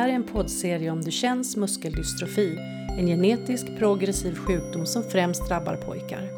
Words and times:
här 0.00 0.08
är 0.08 0.12
en 0.12 0.24
poddserie 0.24 0.90
om 0.90 1.02
Duchennes 1.02 1.56
muskeldystrofi, 1.56 2.56
en 2.98 3.06
genetisk 3.06 3.66
progressiv 3.78 4.34
sjukdom 4.34 4.86
som 4.86 5.02
främst 5.02 5.48
drabbar 5.48 5.76
pojkar. 5.76 6.32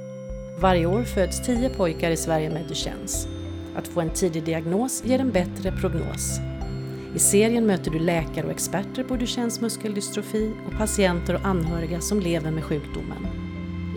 Varje 0.59 0.87
år 0.87 1.03
föds 1.03 1.47
10 1.47 1.71
pojkar 1.71 2.11
i 2.11 2.17
Sverige 2.17 2.51
med 2.51 2.69
Duchennes. 2.69 3.27
Att 3.77 3.89
få 3.89 4.01
en 4.01 4.11
tidig 4.11 4.45
diagnos 4.45 5.05
ger 5.05 5.19
en 5.19 5.31
bättre 5.31 5.73
prognos. 5.73 6.39
I 7.15 7.19
serien 7.19 7.67
möter 7.67 7.91
du 7.91 7.99
läkare 7.99 8.47
och 8.47 8.53
experter 8.53 9.05
på 9.05 9.17
Duchennes 9.17 9.61
muskeldystrofi 9.61 10.53
och 10.67 10.79
patienter 10.79 11.35
och 11.35 11.47
anhöriga 11.47 12.01
som 12.01 12.21
lever 12.21 12.51
med 12.51 12.65
sjukdomen. 12.65 13.27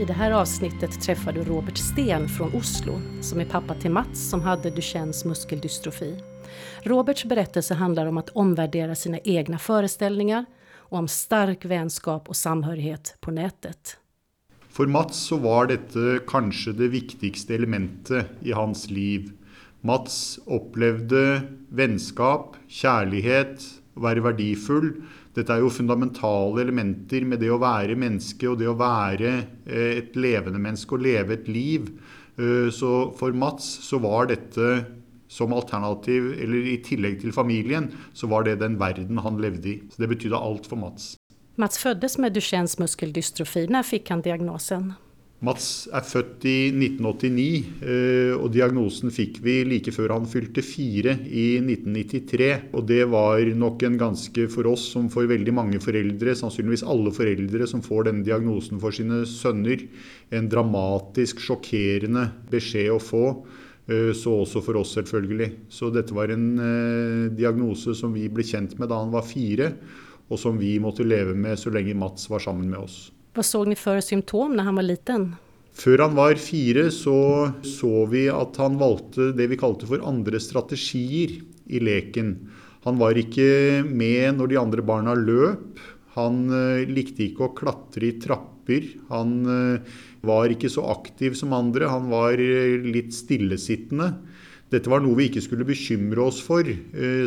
I 0.01 0.05
det 0.05 0.13
här 0.13 0.31
avsnittet 0.31 1.01
träffar 1.01 1.31
du 1.31 1.43
Robert 1.43 1.77
Sten 1.77 2.27
från 2.27 2.55
Oslo 2.55 3.01
som 3.21 3.39
är 3.39 3.45
pappa 3.45 3.75
till 3.75 3.91
Mats 3.91 4.29
som 4.29 4.41
hade 4.41 4.69
Duchennes 4.69 5.25
muskeldystrofi. 5.25 6.17
Roberts 6.83 7.25
berättelse 7.25 7.73
handlar 7.73 8.05
om 8.05 8.17
att 8.17 8.29
omvärdera 8.29 8.95
sina 8.95 9.19
egna 9.19 9.57
föreställningar 9.57 10.45
och 10.73 10.97
om 10.97 11.07
stark 11.07 11.65
vänskap 11.65 12.29
och 12.29 12.35
samhörighet 12.35 13.17
på 13.19 13.31
nätet. 13.31 13.97
For 14.69 14.87
Mats 14.87 15.17
så 15.17 15.37
var 15.37 15.69
dette 15.71 16.19
kanskje 16.27 16.73
det 16.75 16.87
viktigste 16.91 17.55
elementet 17.55 18.27
i 18.41 18.51
hans 18.51 18.89
liv. 18.89 19.31
Mats 19.81 20.39
opplevde 20.45 21.41
vennskap, 21.69 22.57
kjærlighet, 22.67 23.63
å 23.95 24.03
være 24.03 24.23
verdifull. 24.25 24.89
Dette 25.35 25.55
er 25.55 25.63
jo 25.63 25.71
fundamentale 25.71 26.65
elementer 26.65 27.23
med 27.27 27.39
det 27.43 27.53
å 27.53 27.61
være 27.61 27.95
menneske 27.99 28.49
og 28.51 28.59
det 28.59 28.67
å 28.71 28.75
være 28.79 29.31
eh, 29.63 30.01
et 30.01 30.19
levende 30.19 30.59
menneske 30.59 30.97
og 30.97 31.05
leve 31.05 31.37
et 31.37 31.47
liv. 31.47 31.87
Eh, 32.35 32.67
så 32.75 32.91
for 33.15 33.35
Mats 33.35 33.67
så 33.85 33.99
var 34.03 34.31
dette 34.31 34.69
som 35.35 35.53
alternativ, 35.55 36.31
eller 36.39 36.71
i 36.71 36.79
tillegg 36.85 37.19
til 37.21 37.35
familien, 37.35 37.91
så 38.15 38.31
var 38.31 38.47
det 38.47 38.61
den 38.63 38.79
verden 38.81 39.19
han 39.25 39.41
levde 39.43 39.73
i. 39.73 39.77
Så 39.91 40.03
det 40.03 40.11
betydde 40.15 40.39
alt 40.39 40.69
for 40.71 40.79
Mats. 40.79 41.15
Mats 41.59 41.79
føddes 41.79 42.17
med 42.19 42.35
Duchennes 42.35 42.79
muskeldystrofi. 42.79 43.67
Når 43.71 43.87
fikk 43.87 44.11
han 44.11 44.23
diagnosen? 44.23 44.93
Mats 45.43 45.85
er 45.93 46.03
født 46.07 46.45
i 46.47 46.69
1989, 46.71 47.65
eh, 47.83 48.31
og 48.37 48.47
diagnosen 48.55 49.11
fikk 49.13 49.41
vi 49.43 49.57
like 49.67 49.91
før 49.93 50.13
han 50.15 50.29
fylte 50.31 50.63
fire 50.65 51.17
i 51.27 51.59
1993. 51.59 52.47
Og 52.71 52.87
det 52.87 53.01
var 53.11 53.43
nok 53.59 53.83
en 53.85 53.99
ganske 53.99 54.47
for 54.53 54.71
oss 54.71 54.87
som 54.95 55.09
for 55.13 55.27
veldig 55.29 55.53
mange 55.55 55.81
foreldre, 55.83 56.37
sannsynligvis 56.39 56.85
alle 56.87 57.13
foreldre 57.15 57.67
som 57.69 57.83
får 57.85 58.07
denne 58.09 58.25
diagnosen 58.25 58.81
for 58.81 58.95
sine 58.95 59.21
sønner, 59.29 59.83
en 60.31 60.49
dramatisk, 60.49 61.43
sjokkerende 61.43 62.29
beskjed 62.51 62.95
å 62.95 63.03
få. 63.03 63.27
Eh, 63.85 64.11
så 64.17 64.33
også 64.41 64.63
for 64.65 64.81
oss, 64.81 64.95
selvfølgelig. 64.97 65.51
Så 65.69 65.91
dette 65.93 66.15
var 66.15 66.33
en 66.33 66.47
eh, 66.57 67.31
diagnose 67.37 67.93
som 67.97 68.13
vi 68.15 68.27
ble 68.33 68.45
kjent 68.45 68.77
med 68.81 68.89
da 68.89 69.01
han 69.03 69.13
var 69.13 69.25
fire, 69.27 69.71
og 70.25 70.41
som 70.41 70.57
vi 70.57 70.75
måtte 70.81 71.05
leve 71.05 71.35
med 71.37 71.59
så 71.61 71.73
lenge 71.73 71.97
Mats 71.97 72.29
var 72.31 72.41
sammen 72.41 72.69
med 72.71 72.81
oss. 72.81 72.97
Hva 73.35 73.43
såg 73.45 73.69
ni 73.69 73.77
før 73.77 74.01
symptom 74.01 74.55
da 74.57 74.65
han 74.65 74.79
var 74.79 74.87
liten? 74.87 75.33
Før 75.75 76.05
han 76.05 76.15
var 76.15 76.39
fire, 76.39 76.87
så 76.93 77.51
så 77.67 78.05
vi 78.09 78.29
at 78.31 78.57
han 78.61 78.79
valgte 78.79 79.33
det 79.35 79.49
vi 79.51 79.59
kalte 79.59 79.89
for 79.89 80.01
andre 80.07 80.39
strategier 80.39 81.35
i 81.67 81.81
leken. 81.83 82.37
Han 82.85 82.97
var 83.01 83.17
ikke 83.17 83.83
med 83.83 84.37
når 84.37 84.51
de 84.51 84.59
andre 84.61 84.85
barna 84.85 85.13
løp. 85.17 85.81
Han 86.15 86.45
eh, 86.47 86.87
likte 86.87 87.27
ikke 87.27 87.49
å 87.49 87.53
klatre 87.57 88.09
i 88.09 88.15
trapper. 88.21 88.87
Han 89.11 89.35
eh, 89.51 89.95
var 90.25 90.51
ikke 90.51 90.71
så 90.71 90.85
aktiv 90.93 91.35
som 91.37 91.55
andre. 91.55 91.89
Han 91.91 92.09
var 92.13 92.39
eh, 92.41 92.77
litt 92.83 93.13
stillesittende. 93.15 94.13
Dette 94.71 94.89
var 94.91 95.03
noe 95.03 95.17
vi 95.19 95.29
ikke 95.29 95.43
skulle 95.45 95.67
bekymre 95.67 96.23
oss 96.25 96.39
for, 96.41 96.65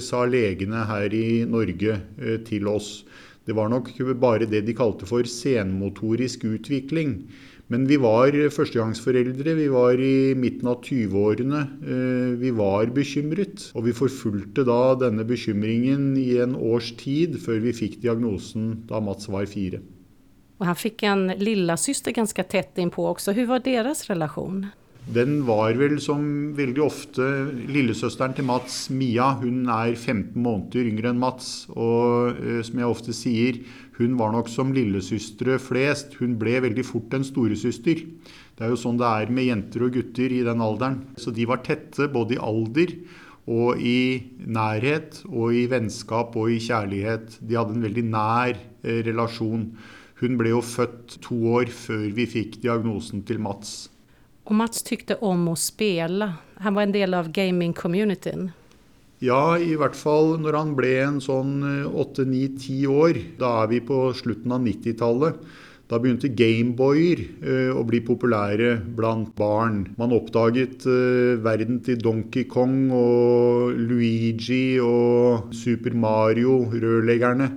sa 0.02 0.24
legene 0.26 0.80
her 0.88 1.12
i 1.14 1.44
Norge 1.46 1.94
til 2.48 2.66
oss. 2.66 2.88
Det 3.46 3.54
var 3.54 3.70
nok 3.70 3.92
bare 4.18 4.48
det 4.50 4.64
de 4.66 4.74
kalte 4.76 5.06
for 5.08 5.22
senmotorisk 5.22 6.48
utvikling. 6.50 7.14
Men 7.68 7.84
vi 7.84 7.98
var 8.00 8.32
førstegangsforeldre, 8.32 9.52
vi 9.58 9.66
var 9.68 10.00
i 10.00 10.32
midten 10.38 10.70
av 10.70 10.80
20-årene. 10.86 11.60
Eh, 11.84 12.30
vi 12.40 12.52
var 12.56 12.88
bekymret. 12.96 13.68
Og 13.76 13.84
vi 13.90 13.96
forfulgte 13.96 14.64
da 14.68 14.94
denne 14.96 15.26
bekymringen 15.28 16.14
i 16.16 16.38
en 16.40 16.56
års 16.56 16.94
tid 16.96 17.36
før 17.44 17.60
vi 17.66 17.76
fikk 17.76 18.00
diagnosen 18.04 18.86
da 18.88 19.02
Mats 19.04 19.28
var 19.28 19.44
fire. 19.50 19.82
Og 20.58 20.66
han 20.66 20.78
fikk 20.78 21.04
en 21.06 21.28
lillasyster 21.38 22.16
ganske 22.16 22.44
tett 22.50 22.80
innpå 22.80 23.04
også. 23.12 23.36
Hvordan 23.36 23.52
var 23.52 23.66
deres 23.68 24.06
relasjon? 24.08 24.64
Den 25.08 25.38
var 25.48 25.72
vel 25.80 25.94
som 26.04 26.20
veldig 26.56 26.82
ofte 26.84 27.26
lillesøsteren 27.72 28.34
til 28.36 28.44
Mats, 28.48 28.88
Mia. 28.92 29.30
Hun 29.40 29.62
er 29.72 29.94
15 29.94 30.34
måneder 30.36 30.90
yngre 30.90 31.12
enn 31.14 31.20
Mats. 31.20 31.68
Og 31.72 32.36
eh, 32.36 32.60
som 32.66 32.80
jeg 32.80 32.90
ofte 32.96 33.16
sier, 33.16 33.62
hun 33.98 34.14
var 34.18 34.30
nok 34.30 34.46
som 34.50 34.70
lillesøstre 34.74 35.56
flest. 35.58 36.14
Hun 36.20 36.36
ble 36.38 36.60
veldig 36.62 36.84
fort 36.86 37.14
en 37.16 37.26
storesøster. 37.26 38.04
Det 38.54 38.66
er 38.66 38.70
jo 38.70 38.78
sånn 38.78 38.98
det 39.00 39.08
er 39.08 39.32
med 39.34 39.48
jenter 39.48 39.86
og 39.86 39.96
gutter 39.96 40.34
i 40.34 40.44
den 40.46 40.62
alderen. 40.62 41.00
Så 41.18 41.34
de 41.34 41.46
var 41.50 41.64
tette 41.66 42.06
både 42.14 42.36
i 42.36 42.42
alder 42.42 42.94
og 43.48 43.80
i 43.82 44.22
nærhet 44.38 45.22
og 45.26 45.56
i 45.56 45.64
vennskap 45.70 46.36
og 46.38 46.52
i 46.54 46.60
kjærlighet. 46.62 47.40
De 47.42 47.58
hadde 47.58 47.74
en 47.74 47.86
veldig 47.88 48.04
nær 48.12 48.54
eh, 48.54 49.00
relasjon. 49.08 49.70
Hun 50.22 50.38
ble 50.38 50.52
jo 50.52 50.62
født 50.62 51.18
to 51.24 51.38
år 51.58 51.70
før 51.74 52.06
vi 52.14 52.26
fikk 52.30 52.60
diagnosen 52.62 53.24
til 53.26 53.42
Mats. 53.42 53.88
Og 54.46 54.54
Mats 54.58 54.86
tykte 54.86 55.18
om 55.26 55.50
å 55.50 55.58
spille. 55.58 56.32
Han 56.62 56.78
var 56.78 56.86
en 56.86 56.94
del 56.94 57.18
av 57.18 57.32
gaming-communityn. 57.34 58.48
Ja, 59.24 59.58
i 59.58 59.74
hvert 59.74 59.96
fall 59.98 60.36
når 60.38 60.54
han 60.54 60.74
ble 60.78 60.92
en 61.02 61.16
sånn 61.22 61.62
åtte-ni-ti 61.88 62.84
år. 62.86 63.18
Da 63.40 63.64
er 63.64 63.72
vi 63.72 63.80
på 63.82 64.04
slutten 64.14 64.54
av 64.54 64.62
90-tallet. 64.62 65.40
Da 65.88 65.96
begynte 65.96 66.28
Gameboyer 66.36 67.20
eh, 67.40 67.70
å 67.72 67.80
bli 67.88 68.02
populære 68.04 68.74
blant 68.96 69.30
barn. 69.38 69.86
Man 69.96 70.12
oppdaget 70.12 70.84
eh, 70.84 71.38
verden 71.40 71.78
til 71.84 71.96
Donkey 72.02 72.44
Kong 72.50 72.90
og 72.92 73.72
Luigi 73.72 74.76
og 74.84 75.54
Super 75.56 75.96
Mario, 75.96 76.60
rørleggerne. 76.74 77.48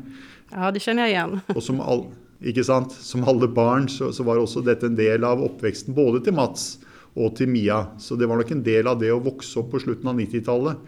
Ja, 0.54 0.72
det 0.72 0.80
kjenner 0.84 1.10
jeg 1.10 1.18
igjen. 1.18 1.42
Og 1.52 1.60
som, 1.66 1.84
all, 1.84 2.06
ikke 2.40 2.64
sant? 2.64 2.96
som 2.96 3.28
alle 3.28 3.52
barn 3.52 3.92
så, 3.92 4.14
så 4.16 4.24
var 4.24 4.40
også 4.40 4.64
dette 4.64 4.88
en 4.88 4.96
del 4.96 5.28
av 5.28 5.44
oppveksten 5.44 5.98
både 5.98 6.24
til 6.24 6.40
Mats 6.40 6.78
og 7.20 7.36
til 7.36 7.52
Mia. 7.52 7.84
Så 8.00 8.16
det 8.16 8.32
var 8.32 8.40
nok 8.40 8.56
en 8.56 8.64
del 8.64 8.88
av 8.88 9.04
det 9.04 9.12
å 9.12 9.20
vokse 9.20 9.60
opp 9.60 9.74
på 9.76 9.84
slutten 9.84 10.08
av 10.08 10.16
90-tallet. 10.24 10.80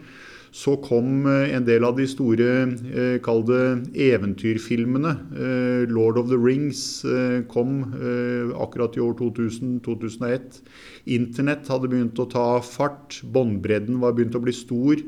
Så 0.54 0.76
kom 0.84 1.26
eh, 1.26 1.50
en 1.56 1.64
del 1.66 1.82
av 1.82 1.96
de 1.98 2.06
store, 2.06 2.46
kalde 2.94 3.20
kall 3.26 3.42
det 3.48 4.04
eventyrfilmene. 4.06 5.12
Eh, 5.34 5.90
'Lord 5.90 6.18
of 6.18 6.28
the 6.30 6.38
Rings' 6.38 7.02
eh, 7.04 7.42
kom 7.50 7.82
eh, 7.98 8.54
akkurat 8.62 8.96
i 8.96 9.02
år 9.02 9.16
2000-2001. 9.18 10.62
Internett 11.06 11.66
hadde 11.68 11.90
begynt 11.90 12.22
å 12.22 12.30
ta 12.30 12.60
fart. 12.62 13.18
Båndbredden 13.34 13.98
var 14.00 14.14
begynt 14.14 14.38
å 14.38 14.44
bli 14.44 14.54
stor. 14.54 15.02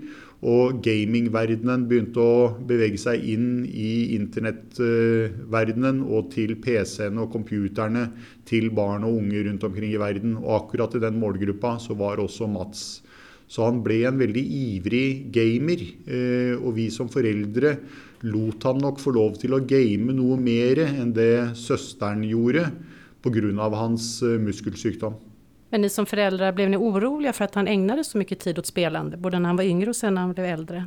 Og 0.46 0.82
gamingverdenen 0.84 1.86
begynte 1.88 2.20
å 2.20 2.50
bevege 2.68 2.98
seg 3.00 3.22
inn 3.24 3.64
i 3.70 4.12
internettverdenen 4.18 6.02
og 6.04 6.28
til 6.34 6.58
PC-ene 6.60 7.22
og 7.24 7.32
computerne 7.32 8.10
til 8.44 8.68
barn 8.76 9.06
og 9.08 9.16
unge 9.22 9.46
rundt 9.46 9.64
omkring 9.64 9.94
i 9.94 10.02
verden. 10.02 10.36
Og 10.42 10.52
akkurat 10.60 10.98
i 10.98 11.02
den 11.06 11.16
målgruppa 11.22 11.78
så 11.80 11.96
var 11.96 12.20
også 12.20 12.50
Mats. 12.52 13.06
Så 13.48 13.64
han 13.66 13.82
ble 13.84 14.00
en 14.08 14.18
veldig 14.18 14.42
ivrig 14.42 15.30
gamer. 15.34 15.82
eh, 16.06 16.54
Og 16.58 16.74
vi 16.74 16.90
som 16.90 17.08
foreldre 17.08 17.78
lot 18.26 18.62
han 18.64 18.78
nok 18.82 18.98
få 18.98 19.12
lov 19.14 19.38
til 19.38 19.54
å 19.54 19.62
game 19.66 20.12
noe 20.12 20.36
mer 20.40 20.80
enn 20.86 21.12
det 21.12 21.54
søsteren 21.54 22.24
gjorde 22.26 22.72
pga. 23.22 23.70
hans 23.76 24.22
eh, 24.22 24.38
muskelsykdom. 24.38 25.14
Men 25.70 25.82
ni 25.82 25.88
som 25.90 26.06
foreldre, 26.06 26.52
ble 26.54 26.68
ni 26.70 26.76
urolige 26.76 27.34
for 27.34 27.44
at 27.44 27.54
han 27.58 27.66
egnet 27.68 28.06
så 28.06 28.18
mye 28.18 28.38
tid 28.38 28.58
åt 28.58 28.66
spillende, 28.66 29.18
både 29.18 29.40
når 29.40 29.48
han 29.48 29.56
var 29.56 29.64
yngre 29.64 29.90
og 29.90 29.96
sen 29.98 30.14
når 30.14 30.20
han 30.22 30.34
ble 30.34 30.52
eldre? 30.52 30.86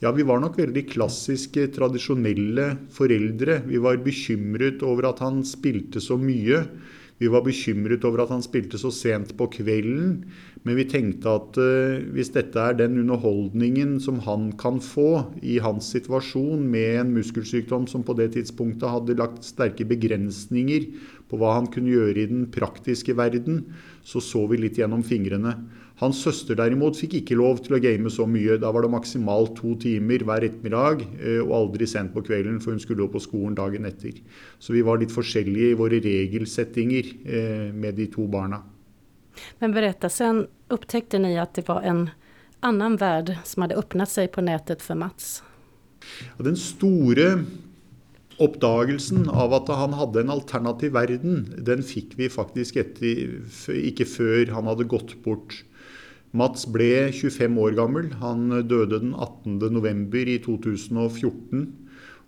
Ja, 0.00 0.10
vi 0.12 0.24
var 0.26 0.40
nok 0.40 0.56
veldig 0.58 0.88
klassiske, 0.90 1.68
tradisjonelle 1.74 2.72
foreldre. 2.90 3.60
Vi 3.66 3.78
var 3.78 4.00
bekymret 4.02 4.82
over 4.82 5.10
at 5.12 5.20
han 5.22 5.44
spilte 5.46 6.02
så 6.02 6.16
mye. 6.18 6.64
Vi 7.18 7.30
var 7.30 7.42
bekymret 7.46 8.04
over 8.06 8.22
at 8.22 8.30
han 8.30 8.44
spilte 8.44 8.78
så 8.78 8.92
sent 8.94 9.34
på 9.38 9.48
kvelden. 9.58 10.22
Men 10.66 10.78
vi 10.78 10.86
tenkte 10.90 11.32
at 11.32 11.58
uh, 11.58 11.98
hvis 12.14 12.30
dette 12.34 12.62
er 12.62 12.76
den 12.78 12.98
underholdningen 13.02 13.96
som 14.02 14.20
han 14.26 14.50
kan 14.58 14.78
få 14.82 15.26
i 15.42 15.58
hans 15.62 15.90
situasjon 15.94 16.62
med 16.70 17.02
en 17.02 17.12
muskelsykdom 17.16 17.88
som 17.90 18.04
på 18.06 18.16
det 18.18 18.32
tidspunktet 18.36 18.90
hadde 18.90 19.18
lagt 19.18 19.46
sterke 19.46 19.86
begrensninger 19.88 20.90
på 21.28 21.40
hva 21.40 21.56
han 21.58 21.68
kunne 21.72 21.92
gjøre 21.92 22.22
i 22.22 22.30
den 22.30 22.46
praktiske 22.54 23.14
verden, 23.18 23.66
så 24.02 24.22
så 24.24 24.46
vi 24.50 24.62
litt 24.62 24.78
gjennom 24.80 25.04
fingrene. 25.06 25.56
Hans 25.98 26.20
søster 26.22 26.54
derimot 26.54 26.94
fikk 26.94 27.16
ikke 27.18 27.36
lov 27.38 27.58
til 27.64 27.74
å 27.74 27.80
game 27.82 28.10
så 28.12 28.22
mye. 28.30 28.54
Da 28.62 28.70
var 28.74 28.84
det 28.84 28.92
maksimalt 28.92 29.56
to 29.58 29.72
timer 29.82 30.22
hver 30.26 30.46
ettermiddag, 30.46 31.02
eh, 31.18 31.40
og 31.42 31.54
aldri 31.58 31.88
sent 31.90 32.12
på 32.14 32.22
kvelden, 32.28 32.60
for 32.62 32.74
hun 32.74 32.82
skulle 32.82 33.02
jo 33.02 33.10
på 33.10 33.22
skolen 33.24 33.56
dagen 33.58 33.88
etter. 33.88 34.20
Så 34.62 34.76
vi 34.76 34.84
var 34.86 35.00
litt 35.02 35.14
forskjellige 35.14 35.72
i 35.72 35.78
våre 35.78 35.98
regelsettinger 36.04 37.10
eh, 37.26 37.68
med 37.74 37.98
de 37.98 38.06
to 38.14 38.28
barna. 38.30 38.62
Men 39.58 39.74
berätta, 39.74 40.10
sen 40.10 40.46
upptäckte 40.70 41.18
ni 41.18 41.34
at 41.38 41.58
det 41.58 41.66
var 41.66 41.82
en 41.82 42.08
annen 42.62 42.98
verden 42.98 43.42
som 43.46 43.64
hadde 43.64 43.78
åpnet 43.78 44.10
seg 44.10 44.30
på 44.34 44.42
nettet 44.46 44.82
for 44.82 44.98
Mats. 44.98 45.40
Den 46.38 46.58
store 46.58 47.32
oppdagelsen 48.38 49.26
av 49.34 49.54
at 49.56 49.70
han 49.74 49.96
hadde 49.98 50.22
en 50.22 50.30
alternativ 50.30 50.94
verden, 50.94 51.42
den 51.66 51.82
fikk 51.82 52.14
vi 52.18 52.30
faktisk 52.30 52.78
etter, 52.78 53.40
ikke 53.74 54.06
før 54.06 54.54
han 54.54 54.70
hadde 54.70 54.86
gått 54.90 55.16
bort. 55.24 55.64
Mats 56.36 56.66
ble 56.68 57.08
25 57.14 57.56
år 57.62 57.76
gammel. 57.78 58.10
Han 58.20 58.50
døde 58.68 59.00
den 59.00 59.14
18.11. 59.16 60.34
i 60.34 60.38
2014. 60.44 61.62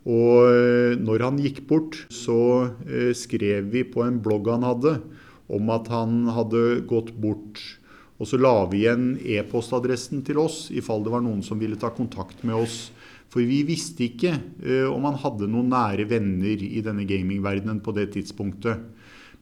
Og 0.09 0.47
eh, 0.49 0.95
når 0.97 1.27
han 1.27 1.41
gikk 1.43 1.67
bort, 1.69 1.99
så 2.09 2.71
eh, 2.89 3.13
skrev 3.17 3.69
vi 3.75 3.85
på 3.85 4.05
en 4.07 4.21
blogg 4.25 4.49
han 4.49 4.65
hadde, 4.65 4.97
om 5.53 5.69
at 5.75 5.91
han 5.93 6.25
hadde 6.33 6.81
gått 6.89 7.13
bort. 7.21 7.61
Og 8.21 8.29
så 8.29 8.41
la 8.41 8.55
vi 8.69 8.83
igjen 8.85 9.15
e-postadressen 9.21 10.25
til 10.25 10.41
oss 10.41 10.67
i 10.73 10.83
fall 10.85 11.05
det 11.05 11.13
var 11.13 11.25
noen 11.25 11.41
som 11.45 11.61
ville 11.61 11.79
ta 11.81 11.93
kontakt 11.93 12.45
med 12.45 12.57
oss. 12.57 12.91
For 13.31 13.45
vi 13.47 13.63
visste 13.65 14.09
ikke 14.09 14.35
uh, 14.37 14.89
om 14.91 15.07
han 15.07 15.17
hadde 15.23 15.47
noen 15.49 15.71
nære 15.73 16.05
venner 16.11 16.65
i 16.67 16.83
denne 16.85 17.07
gamingverdenen 17.09 17.79
på 17.81 17.95
det 17.97 18.11
tidspunktet. 18.17 18.83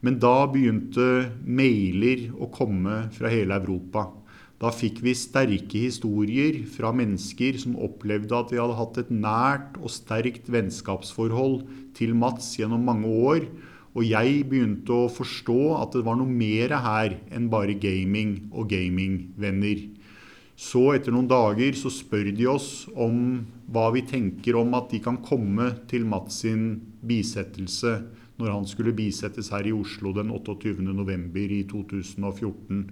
Men 0.05 0.19
da 0.21 0.45
begynte 0.47 1.25
mailer 1.43 2.29
å 2.39 2.47
komme 2.53 3.07
fra 3.15 3.31
hele 3.33 3.57
Europa. 3.59 4.05
Da 4.59 4.73
fikk 4.75 4.99
vi 5.05 5.13
sterke 5.15 5.85
historier 5.85 6.57
fra 6.67 6.91
mennesker 6.91 7.55
som 7.61 7.77
opplevde 7.79 8.35
at 8.35 8.49
vi 8.51 8.59
hadde 8.59 8.75
hatt 8.75 8.97
et 8.99 9.11
nært 9.13 9.77
og 9.79 9.93
sterkt 9.93 10.49
vennskapsforhold 10.51 11.61
til 11.95 12.11
Mats 12.19 12.51
gjennom 12.59 12.83
mange 12.89 13.07
år. 13.07 13.45
Og 13.95 14.03
jeg 14.03 14.43
begynte 14.51 14.93
å 14.93 15.07
forstå 15.11 15.61
at 15.79 15.95
det 15.95 16.03
var 16.05 16.19
noe 16.19 16.27
mer 16.27 16.75
her 16.83 17.15
enn 17.31 17.47
bare 17.51 17.77
gaming 17.79 18.51
og 18.51 18.67
gamingvenner. 18.73 19.87
Så 20.59 20.89
etter 20.91 21.15
noen 21.15 21.29
dager 21.31 21.71
så 21.79 21.87
spør 21.93 22.27
de 22.35 22.49
oss 22.51 22.83
om 22.91 23.45
hva 23.71 23.87
vi 23.95 24.03
tenker 24.03 24.59
om 24.59 24.75
at 24.75 24.91
de 24.91 24.99
kan 24.99 25.21
komme 25.23 25.71
til 25.87 26.03
Mats 26.03 26.41
sin 26.43 26.73
bisettelse 26.99 27.95
når 28.39 28.51
han 28.51 28.67
skulle 28.67 28.95
bisettes 28.95 29.53
her 29.55 29.67
i 29.67 29.75
Oslo 29.75 30.11
den 30.15 30.31
28.11. 30.35 31.39
i 31.47 31.63
2014. 31.67 32.83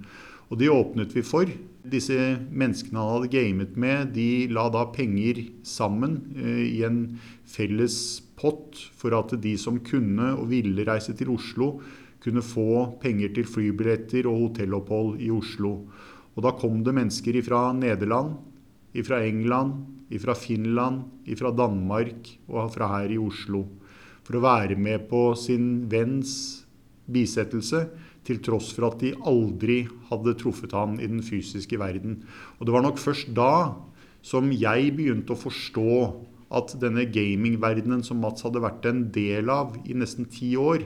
Og 0.47 0.59
de 0.61 0.69
åpnet 0.71 1.11
vi 1.15 1.23
for. 1.25 1.49
Disse 1.87 2.15
menneskene 2.51 2.99
han 2.99 3.13
hadde 3.15 3.31
gamet 3.31 3.77
med, 3.79 4.13
de 4.15 4.47
la 4.51 4.67
da 4.71 4.85
penger 4.91 5.41
sammen 5.67 6.19
eh, 6.35 6.65
i 6.79 6.81
en 6.87 7.01
felles 7.47 7.97
pott 8.39 8.79
for 8.95 9.15
at 9.17 9.33
de 9.43 9.55
som 9.59 9.79
kunne 9.83 10.33
og 10.35 10.49
ville 10.51 10.85
reise 10.87 11.15
til 11.17 11.31
Oslo, 11.35 11.77
kunne 12.23 12.43
få 12.43 12.99
penger 13.01 13.31
til 13.35 13.47
flybilletter 13.47 14.27
og 14.27 14.47
hotellopphold 14.47 15.21
i 15.23 15.31
Oslo. 15.31 15.73
Og 16.35 16.43
da 16.45 16.53
kom 16.59 16.81
det 16.85 16.95
mennesker 16.95 17.39
fra 17.45 17.69
Nederland, 17.73 18.35
fra 19.05 19.21
England, 19.25 19.77
fra 20.21 20.35
Finland, 20.37 21.03
fra 21.37 21.51
Danmark 21.55 22.29
og 22.47 22.71
fra 22.73 22.89
her 22.97 23.13
i 23.15 23.19
Oslo. 23.21 23.63
For 24.27 24.37
å 24.37 24.43
være 24.43 24.75
med 24.79 25.07
på 25.09 25.31
sin 25.39 25.87
venns 25.89 26.33
bisettelse, 27.07 27.85
til 28.27 28.41
tross 28.43 28.73
for 28.75 28.89
at 28.89 29.01
de 29.01 29.13
aldri 29.27 29.85
hadde 30.09 30.35
truffet 30.39 30.75
han 30.75 30.97
i 30.99 31.07
den 31.09 31.23
fysiske 31.25 31.79
verden. 31.79 32.21
Og 32.59 32.67
det 32.67 32.75
var 32.75 32.85
nok 32.85 32.99
først 33.01 33.31
da 33.37 33.77
som 34.25 34.49
jeg 34.51 34.91
begynte 34.97 35.33
å 35.33 35.39
forstå 35.39 35.93
at 36.57 36.73
denne 36.81 37.05
gamingverdenen 37.11 38.03
som 38.07 38.19
Mats 38.23 38.45
hadde 38.45 38.63
vært 38.63 38.85
en 38.87 39.05
del 39.15 39.51
av 39.51 39.75
i 39.87 39.95
nesten 39.97 40.27
ti 40.31 40.53
år, 40.59 40.85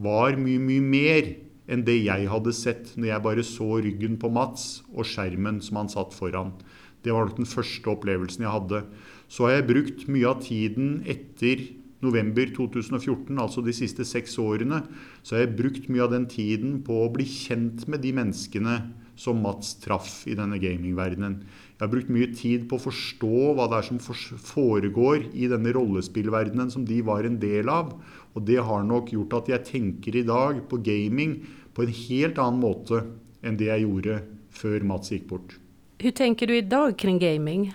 var 0.00 0.38
mye, 0.38 0.60
mye 0.62 0.82
mer 0.82 1.32
enn 1.70 1.82
det 1.86 1.98
jeg 2.00 2.28
hadde 2.30 2.54
sett 2.56 2.94
når 2.96 3.12
jeg 3.12 3.24
bare 3.26 3.46
så 3.46 3.68
ryggen 3.84 4.16
på 4.22 4.30
Mats 4.32 4.80
og 4.90 5.06
skjermen 5.06 5.60
som 5.62 5.82
han 5.82 5.90
satt 5.92 6.14
foran. 6.16 6.54
Det 7.02 7.14
var 7.14 7.26
nok 7.26 7.38
den 7.38 7.48
første 7.48 7.90
opplevelsen 7.92 8.44
jeg 8.44 8.54
hadde. 8.54 8.82
Så 9.30 9.46
har 9.46 9.58
jeg 9.58 9.68
brukt 9.70 10.08
mye 10.10 10.30
av 10.30 10.42
tiden 10.44 11.00
etter 11.08 11.62
november 12.04 12.48
2014, 12.56 13.36
altså 13.38 13.62
de 13.64 13.74
siste 13.76 14.06
seks 14.08 14.38
årene, 14.40 14.82
så 15.22 15.36
har 15.36 15.44
jeg 15.44 15.56
brukt 15.58 15.90
mye 15.92 16.06
av 16.06 16.14
den 16.14 16.26
tiden 16.30 16.80
på 16.86 17.02
å 17.04 17.12
bli 17.12 17.26
kjent 17.28 17.86
med 17.90 18.02
de 18.04 18.14
menneskene 18.16 18.78
som 19.20 19.40
Mats 19.44 19.74
traff 19.82 20.22
i 20.30 20.36
denne 20.38 20.56
gamingverdenen. 20.60 21.42
Jeg 21.76 21.82
har 21.82 21.92
brukt 21.92 22.12
mye 22.12 22.30
tid 22.36 22.66
på 22.68 22.78
å 22.78 22.84
forstå 22.86 23.52
hva 23.56 23.66
det 23.68 23.80
er 23.80 23.88
som 23.90 24.00
foregår 24.00 25.26
i 25.36 25.48
denne 25.50 25.72
rollespillverdenen 25.76 26.72
som 26.72 26.86
de 26.88 27.00
var 27.04 27.28
en 27.28 27.36
del 27.40 27.68
av. 27.72 27.92
Og 28.32 28.46
det 28.48 28.60
har 28.64 28.86
nok 28.86 29.12
gjort 29.12 29.36
at 29.42 29.50
jeg 29.52 29.66
tenker 29.68 30.16
i 30.16 30.24
dag 30.28 30.62
på 30.70 30.80
gaming 30.84 31.40
på 31.76 31.84
en 31.84 31.92
helt 32.06 32.40
annen 32.40 32.62
måte 32.62 33.02
enn 33.44 33.60
det 33.60 33.68
jeg 33.68 33.84
gjorde 33.84 34.22
før 34.56 34.88
Mats 34.88 35.12
gikk 35.12 35.28
bort. 35.30 35.56
Hvordan 36.00 36.16
tenker 36.16 36.48
du 36.48 36.56
i 36.56 36.64
dag 36.64 36.96
kring 36.96 37.20
gaming? 37.20 37.70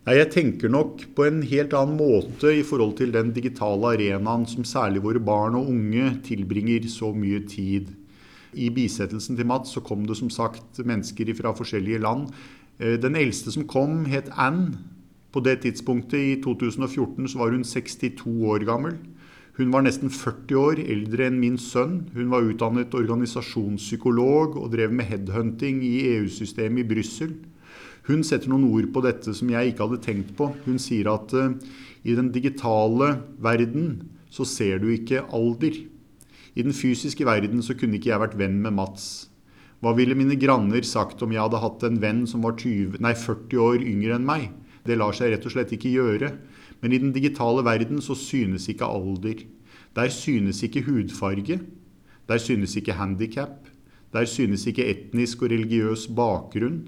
Nei, 0.00 0.14
jeg 0.16 0.30
tenker 0.32 0.70
nok 0.72 1.02
på 1.12 1.26
en 1.26 1.42
helt 1.44 1.74
annen 1.76 1.98
måte 1.98 2.48
i 2.56 2.62
forhold 2.64 2.94
til 2.96 3.10
den 3.12 3.34
digitale 3.36 3.90
arenaen 3.98 4.46
som 4.48 4.64
særlig 4.64 5.02
våre 5.04 5.20
barn 5.20 5.58
og 5.58 5.68
unge 5.68 6.14
tilbringer 6.24 6.86
så 6.88 7.10
mye 7.12 7.42
tid. 7.44 7.90
I 8.56 8.70
bisettelsen 8.72 9.36
til 9.36 9.46
Mats 9.50 9.74
så 9.76 9.82
kom 9.84 10.06
det 10.08 10.16
som 10.16 10.30
sagt 10.32 10.80
mennesker 10.80 11.28
fra 11.36 11.52
forskjellige 11.52 12.00
land. 12.00 12.30
Eh, 12.80 12.96
den 12.96 13.18
eldste 13.20 13.52
som 13.52 13.68
kom, 13.68 14.06
het 14.08 14.32
Anne. 14.40 14.78
På 15.30 15.44
det 15.44 15.60
tidspunktet, 15.62 16.18
i 16.18 16.40
2014, 16.42 17.28
så 17.28 17.38
var 17.38 17.52
hun 17.52 17.62
62 17.62 18.24
år 18.24 18.64
gammel. 18.66 18.96
Hun 19.60 19.68
var 19.70 19.84
nesten 19.84 20.08
40 20.10 20.56
år 20.56 20.80
eldre 20.80 21.28
enn 21.28 21.38
min 21.38 21.60
sønn. 21.60 22.06
Hun 22.16 22.32
var 22.32 22.48
utdannet 22.48 22.96
organisasjonspsykolog 22.96 24.56
og 24.56 24.72
drev 24.72 24.96
med 24.96 25.12
headhunting 25.12 25.84
i 25.84 26.16
EU-systemet 26.16 26.86
i 26.86 26.88
Brussel. 26.88 27.36
Hun 28.08 28.24
setter 28.26 28.50
noen 28.50 28.68
ord 28.70 28.88
på 28.94 29.02
dette 29.04 29.34
som 29.36 29.50
jeg 29.52 29.72
ikke 29.72 29.86
hadde 29.86 30.02
tenkt 30.04 30.34
på. 30.38 30.50
Hun 30.64 30.80
sier 30.80 31.10
at 31.12 31.34
uh, 31.36 31.52
i 32.04 32.16
den 32.16 32.30
digitale 32.32 33.12
verden 33.42 33.90
så 34.32 34.46
ser 34.48 34.80
du 34.80 34.88
ikke 34.92 35.26
alder. 35.34 35.76
I 36.56 36.64
den 36.64 36.74
fysiske 36.74 37.26
verden 37.28 37.62
så 37.62 37.76
kunne 37.78 37.98
ikke 37.98 38.12
jeg 38.12 38.22
vært 38.22 38.38
venn 38.40 38.58
med 38.62 38.74
Mats. 38.78 39.30
Hva 39.80 39.94
ville 39.96 40.16
mine 40.16 40.36
granner 40.36 40.84
sagt 40.84 41.22
om 41.24 41.32
jeg 41.32 41.40
hadde 41.40 41.60
hatt 41.62 41.84
en 41.86 42.00
venn 42.02 42.26
som 42.28 42.42
var 42.44 42.58
20, 42.60 42.98
nei, 43.00 43.14
40 43.16 43.62
år 43.64 43.84
yngre 43.84 44.18
enn 44.18 44.26
meg? 44.28 44.50
Det 44.84 44.96
lar 44.96 45.14
seg 45.16 45.32
rett 45.32 45.46
og 45.46 45.54
slett 45.54 45.72
ikke 45.76 45.92
gjøre. 45.92 46.34
Men 46.80 46.92
i 46.92 47.00
den 47.00 47.12
digitale 47.16 47.64
verden 47.64 48.00
så 48.04 48.16
synes 48.16 48.68
ikke 48.68 48.88
alder. 48.88 49.44
Der 49.96 50.12
synes 50.12 50.62
ikke 50.64 50.84
hudfarge. 50.86 51.60
Der 52.28 52.38
synes 52.38 52.76
ikke 52.76 52.96
handikap. 52.96 53.68
Der 54.12 54.26
synes 54.26 54.66
ikke 54.66 54.86
etnisk 54.90 55.42
og 55.44 55.52
religiøs 55.52 56.08
bakgrunn. 56.16 56.84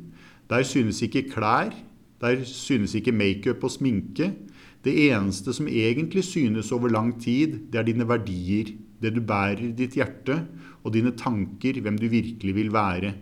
Der 0.50 0.62
synes 0.62 1.02
ikke 1.02 1.28
klær. 1.30 1.74
Der 2.20 2.44
synes 2.44 2.94
ikke 2.94 3.12
makeup 3.12 3.64
og 3.64 3.70
sminke. 3.70 4.32
Det 4.84 4.94
eneste 5.10 5.52
som 5.54 5.68
egentlig 5.68 6.24
synes 6.24 6.72
over 6.72 6.88
lang 6.88 7.20
tid, 7.22 7.58
det 7.70 7.78
er 7.78 7.86
dine 7.86 8.08
verdier. 8.08 8.72
Det 9.02 9.14
du 9.14 9.20
bærer 9.26 9.58
i 9.58 9.72
ditt 9.74 9.94
hjerte, 9.98 10.44
og 10.84 10.94
dine 10.94 11.10
tanker, 11.18 11.80
hvem 11.82 11.98
du 11.98 12.06
virkelig 12.10 12.54
vil 12.54 12.72
være. 12.72 13.12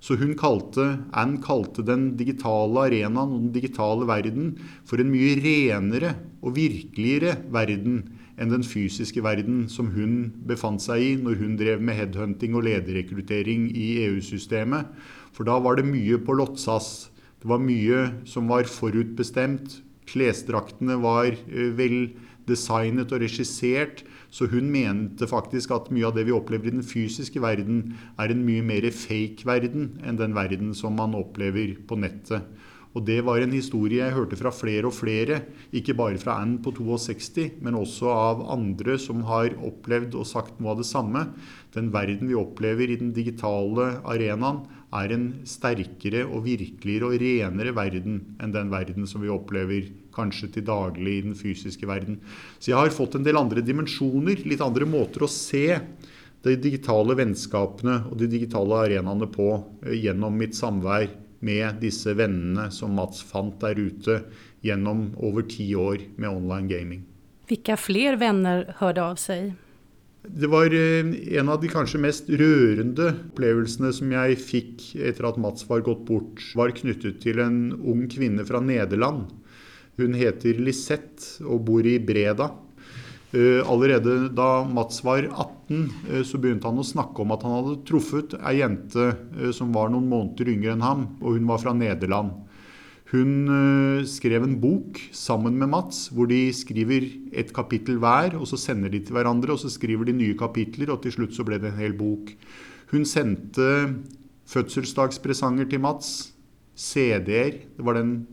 Så 0.00 0.16
hun 0.20 0.36
kalte, 0.38 1.00
Anne 1.16 1.40
kalte 1.42 1.82
den 1.84 2.10
digitale 2.16 2.84
arenaen 2.84 3.16
og 3.18 3.40
den 3.40 3.52
digitale 3.52 4.06
verden 4.08 4.52
for 4.86 5.00
en 5.00 5.10
mye 5.10 5.34
renere 5.40 6.14
og 6.44 6.56
virkeligere 6.56 7.36
verden 7.52 8.04
enn 8.36 8.52
den 8.52 8.64
fysiske 8.66 9.22
verden 9.24 9.64
som 9.72 9.88
hun 9.94 10.28
befant 10.48 10.84
seg 10.84 11.02
i 11.02 11.12
når 11.20 11.40
hun 11.40 11.56
drev 11.56 11.80
med 11.80 11.96
headhunting 11.96 12.56
og 12.56 12.66
lederrekruttering 12.68 13.70
i 13.72 13.86
EU-systemet. 14.04 14.92
For 15.36 15.44
da 15.48 15.58
var 15.60 15.76
det 15.76 15.88
mye 15.88 16.16
på 16.24 16.36
Lotsas. 16.38 17.10
Det 17.42 17.50
var 17.50 17.60
mye 17.60 18.06
som 18.28 18.48
var 18.48 18.68
forutbestemt. 18.70 19.82
Klesdraktene 20.08 20.96
var 21.02 21.28
eh, 21.28 21.72
vel 21.76 22.14
designet 22.48 23.12
og 23.12 23.20
regissert. 23.20 24.04
Så 24.32 24.48
hun 24.50 24.70
mente 24.72 25.28
faktisk 25.28 25.74
at 25.76 25.90
mye 25.94 26.08
av 26.08 26.16
det 26.16 26.26
vi 26.28 26.34
opplever 26.34 26.70
i 26.70 26.76
den 26.78 26.86
fysiske 26.86 27.40
verden, 27.42 27.94
er 28.18 28.32
en 28.32 28.46
mye 28.46 28.64
mer 28.64 28.88
fake 28.90 29.46
verden 29.48 29.92
enn 30.04 30.18
den 30.18 30.34
verden 30.36 30.72
som 30.76 30.96
man 30.98 31.14
opplever 31.16 31.76
på 31.86 32.00
nettet. 32.00 32.48
Og 32.96 33.04
det 33.04 33.18
var 33.26 33.42
en 33.42 33.52
historie 33.52 34.00
jeg 34.00 34.14
hørte 34.16 34.38
fra 34.40 34.48
flere 34.56 34.88
og 34.88 34.94
flere, 34.96 35.42
ikke 35.76 35.94
bare 35.98 36.16
fra 36.20 36.38
Anne 36.40 36.62
på 36.64 36.72
62, 36.72 37.58
men 37.60 37.76
også 37.76 38.08
av 38.08 38.40
andre 38.54 38.96
som 39.00 39.20
har 39.28 39.52
opplevd 39.68 40.16
og 40.16 40.24
sagt 40.28 40.56
noe 40.56 40.72
av 40.72 40.80
det 40.80 40.88
samme. 40.88 41.26
Den 41.76 41.90
verden 41.92 42.30
vi 42.30 42.38
opplever 42.40 42.88
i 42.88 42.96
den 42.96 43.12
digitale 43.12 43.98
arenaen, 44.00 44.64
er 44.98 45.14
en 45.14 45.26
sterkere 45.48 46.24
og 46.26 46.44
virkeligere 46.46 47.10
og 47.10 47.20
renere 47.22 47.74
verden 47.76 48.20
enn 48.42 48.54
den 48.54 48.72
verden 48.72 49.08
som 49.08 49.24
vi 49.24 49.32
opplever 49.32 49.88
kanskje 50.16 50.50
til 50.54 50.66
daglig 50.66 51.18
i 51.18 51.24
den 51.28 51.36
fysiske 51.36 51.88
verden. 51.88 52.20
Så 52.58 52.72
jeg 52.72 52.80
har 52.80 52.94
fått 52.94 53.18
en 53.18 53.26
del 53.26 53.38
andre 53.38 53.64
dimensjoner, 53.64 54.44
litt 54.48 54.64
andre 54.64 54.88
måter 54.88 55.26
å 55.26 55.30
se 55.30 55.80
de 56.46 56.54
digitale 56.62 57.16
vennskapene 57.18 58.04
og 58.10 58.16
de 58.20 58.28
digitale 58.30 58.82
arenaene 58.86 59.28
på 59.32 59.50
eh, 59.84 59.96
gjennom 60.06 60.36
mitt 60.38 60.56
samvær 60.56 61.08
med 61.46 61.80
disse 61.82 62.14
vennene 62.16 62.70
som 62.72 62.94
Mats 62.96 63.20
fant 63.26 63.58
der 63.62 63.78
ute 63.78 64.20
gjennom 64.64 65.10
over 65.22 65.46
ti 65.46 65.68
år 65.78 66.06
med 66.16 66.30
online 66.30 66.70
gaming. 66.70 67.04
Hvilke 67.46 67.76
flere 67.78 68.18
venner 68.18 68.64
hørte 68.80 69.04
av 69.04 69.20
seg? 69.22 69.52
Det 70.28 70.46
var 70.46 70.74
eh, 70.74 71.38
en 71.38 71.48
av 71.48 71.60
de 71.62 71.68
kanskje 71.70 72.00
mest 72.02 72.28
rørende 72.28 73.12
opplevelsene 73.12 73.92
som 73.94 74.10
jeg 74.10 74.38
fikk 74.42 74.84
etter 74.98 75.28
at 75.28 75.38
Mats 75.40 75.66
var 75.68 75.84
gått 75.86 76.02
bort, 76.08 76.42
var 76.58 76.74
knyttet 76.74 77.20
til 77.22 77.40
en 77.42 77.60
ung 77.76 78.06
kvinne 78.10 78.46
fra 78.48 78.60
Nederland 78.64 79.28
Hun 80.00 80.16
heter 80.18 80.58
Lisette 80.60 81.44
og 81.46 81.62
bor 81.68 81.86
i 81.86 81.96
Breda. 82.02 82.50
Eh, 83.32 83.62
allerede 83.62 84.28
da 84.34 84.64
Mats 84.66 85.04
var 85.06 85.28
18, 85.28 85.86
eh, 86.10 86.24
så 86.26 86.40
begynte 86.42 86.68
han 86.68 86.82
å 86.82 86.86
snakke 86.86 87.22
om 87.22 87.32
at 87.36 87.46
han 87.46 87.56
hadde 87.60 87.78
truffet 87.88 88.36
ei 88.42 88.58
jente 88.58 89.12
som 89.56 89.72
var 89.72 89.92
noen 89.92 90.10
måneder 90.10 90.50
yngre 90.52 90.74
enn 90.74 90.84
ham, 90.84 91.08
og 91.22 91.38
hun 91.38 91.48
var 91.48 91.62
fra 91.62 91.76
Nederland. 91.76 92.45
Hun 93.12 94.02
skrev 94.10 94.42
en 94.42 94.56
bok 94.58 94.98
sammen 95.14 95.54
med 95.60 95.70
Mats, 95.70 96.08
hvor 96.10 96.26
de 96.26 96.50
skriver 96.50 97.06
et 97.30 97.52
kapittel 97.54 98.00
hver, 98.02 98.34
og 98.34 98.48
så 98.50 98.58
sender 98.58 98.90
de 98.90 98.98
til 98.98 99.14
hverandre, 99.14 99.54
og 99.54 99.62
så 99.62 99.70
skriver 99.70 100.08
de 100.08 100.16
nye 100.16 100.34
kapitler, 100.38 100.90
og 100.90 101.04
til 101.04 101.14
slutt 101.14 101.36
så 101.36 101.46
ble 101.46 101.60
det 101.62 101.70
en 101.70 101.78
hel 101.78 101.94
bok. 101.94 102.32
Hun 102.90 103.06
sendte 103.06 103.68
fødselsdagspresanger 104.50 105.70
til 105.70 105.84
Mats, 105.86 106.32
CD-er, 106.76 107.62
det 107.78 107.86
var 107.86 107.94
den 107.94 108.26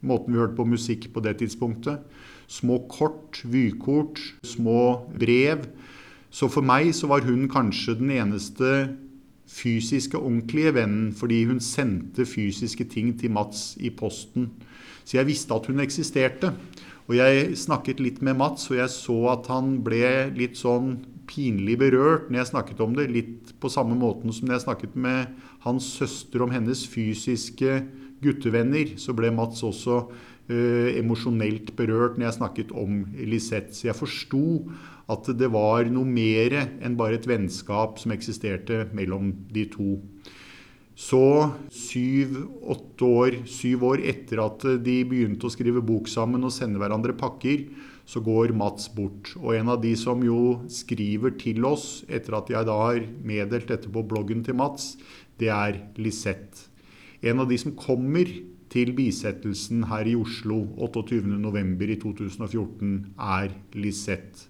måten 0.00 0.32
vi 0.32 0.40
hørte 0.40 0.56
på 0.56 0.64
musikk 0.64 1.10
på 1.12 1.20
det 1.26 1.40
tidspunktet 1.42 1.98
små 2.50 2.80
kort, 2.90 3.42
vykort, 3.46 4.18
små 4.42 5.06
brev. 5.18 5.68
Så 6.30 6.48
for 6.50 6.66
meg 6.66 6.90
så 6.94 7.10
var 7.10 7.26
hun 7.26 7.46
kanskje 7.50 7.96
den 7.98 8.10
eneste 8.14 8.90
fysiske, 9.50 10.18
ordentlige 10.18 10.74
vennen, 10.78 11.10
fordi 11.16 11.44
hun 11.48 11.60
sendte 11.60 12.26
fysiske 12.28 12.86
ting 12.90 13.12
til 13.18 13.32
Mats 13.34 13.74
i 13.80 13.90
posten. 13.90 14.50
Så 15.04 15.18
jeg 15.18 15.26
visste 15.26 15.54
at 15.54 15.66
hun 15.66 15.82
eksisterte. 15.82 16.52
Og 17.10 17.16
jeg 17.18 17.56
snakket 17.58 18.00
litt 18.02 18.20
med 18.22 18.38
Mats, 18.38 18.68
og 18.70 18.78
jeg 18.78 18.92
så 18.94 19.16
at 19.32 19.48
han 19.50 19.80
ble 19.82 20.30
litt 20.36 20.60
sånn 20.60 21.00
pinlig 21.30 21.76
berørt 21.80 22.28
når 22.30 22.42
jeg 22.42 22.50
snakket 22.52 22.82
om 22.84 22.94
det. 22.94 23.08
Litt 23.10 23.54
på 23.62 23.70
samme 23.72 23.96
måten 23.98 24.30
som 24.34 24.46
når 24.46 24.58
jeg 24.58 24.66
snakket 24.68 24.94
med 24.94 25.34
hans 25.66 25.88
søster 25.98 26.44
om 26.44 26.54
hennes 26.54 26.84
fysiske 26.90 27.80
guttevenner, 28.22 28.94
så 29.00 29.14
ble 29.16 29.32
Mats 29.34 29.64
også 29.66 30.04
uh, 30.50 30.90
emosjonelt 30.98 31.72
berørt 31.78 32.18
når 32.18 32.28
jeg 32.28 32.38
snakket 32.40 32.74
om 32.76 33.04
Lisette. 33.14 33.74
Så 33.76 33.88
jeg 33.88 33.98
forsto 33.98 34.44
at 35.10 35.30
det 35.38 35.48
var 35.50 35.88
noe 35.90 36.06
mer 36.06 36.56
enn 36.60 36.98
bare 36.98 37.18
et 37.18 37.26
vennskap 37.26 37.98
som 38.02 38.14
eksisterte 38.14 38.84
mellom 38.94 39.32
de 39.50 39.66
to. 39.72 39.96
Så 41.00 41.22
syv-åtte 41.72 43.06
år, 43.08 43.36
syv 43.48 43.86
år 43.88 44.02
etter 44.10 44.42
at 44.44 44.66
de 44.84 44.98
begynte 45.08 45.48
å 45.48 45.52
skrive 45.52 45.80
bok 45.80 46.10
sammen 46.12 46.44
og 46.44 46.52
sende 46.52 46.82
hverandre 46.82 47.14
pakker, 47.16 47.64
så 48.10 48.20
går 48.24 48.52
Mats 48.58 48.90
bort. 48.92 49.32
Og 49.38 49.54
en 49.56 49.70
av 49.72 49.80
de 49.80 49.94
som 49.96 50.20
jo 50.24 50.60
skriver 50.72 51.36
til 51.40 51.64
oss 51.64 52.02
etter 52.10 52.36
at 52.36 52.50
jeg 52.52 52.68
da 52.68 52.76
har 52.82 53.00
meddelt 53.24 53.70
dette 53.70 53.90
på 53.92 54.04
bloggen 54.10 54.44
til 54.44 54.58
Mats, 54.60 54.96
det 55.40 55.48
er 55.54 55.80
Lisette. 55.96 56.68
En 57.24 57.40
av 57.40 57.48
de 57.48 57.56
som 57.60 57.76
kommer 57.76 58.28
til 58.70 58.92
bisettelsen 58.94 59.84
her 59.90 60.06
i 60.06 60.14
Oslo 60.18 60.62
28.11. 60.78 61.90
i 61.90 61.98
2014 61.98 62.92
er 63.18 63.54
Lisette. 63.74 64.46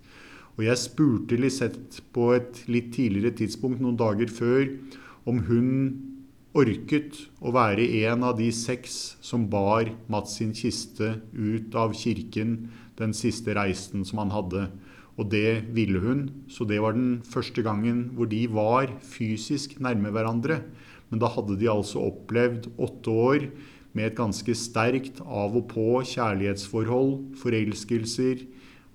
Og 0.59 0.67
jeg 0.67 0.81
spurte 0.83 1.39
Lisette 1.41 2.05
på 2.13 2.35
et 2.37 2.63
litt 2.69 2.93
tidligere 2.93 3.33
tidspunkt, 3.39 3.81
noen 3.81 3.97
dager 3.97 4.29
før, 4.29 4.67
om 5.25 5.41
hun 5.49 5.71
orket 6.57 7.17
å 7.41 7.53
være 7.55 7.87
en 8.03 8.27
av 8.27 8.37
de 8.41 8.51
seks 8.53 9.17
som 9.25 9.47
bar 9.51 9.93
Mats 10.11 10.37
sin 10.41 10.53
kiste 10.57 11.15
ut 11.33 11.75
av 11.79 11.95
kirken 11.97 12.71
den 12.99 13.15
siste 13.17 13.55
reisen 13.57 14.05
som 14.05 14.21
han 14.25 14.35
hadde. 14.35 14.67
Og 15.21 15.29
det 15.33 15.71
ville 15.77 16.01
hun, 16.03 16.23
så 16.51 16.67
det 16.69 16.81
var 16.83 16.97
den 16.97 17.21
første 17.27 17.65
gangen 17.65 18.11
hvor 18.17 18.29
de 18.31 18.45
var 18.51 18.91
fysisk 19.05 19.79
nærme 19.81 20.13
hverandre. 20.13 20.61
Men 21.11 21.23
da 21.23 21.31
hadde 21.33 21.59
de 21.61 21.71
altså 21.71 22.03
opplevd 22.11 22.71
åtte 22.81 23.15
år 23.29 23.47
med 23.97 24.11
et 24.11 24.19
ganske 24.19 24.55
sterkt 24.55 25.21
av 25.25 25.57
og 25.59 25.67
på 25.73 25.87
kjærlighetsforhold, 26.07 27.15
forelskelser, 27.41 28.45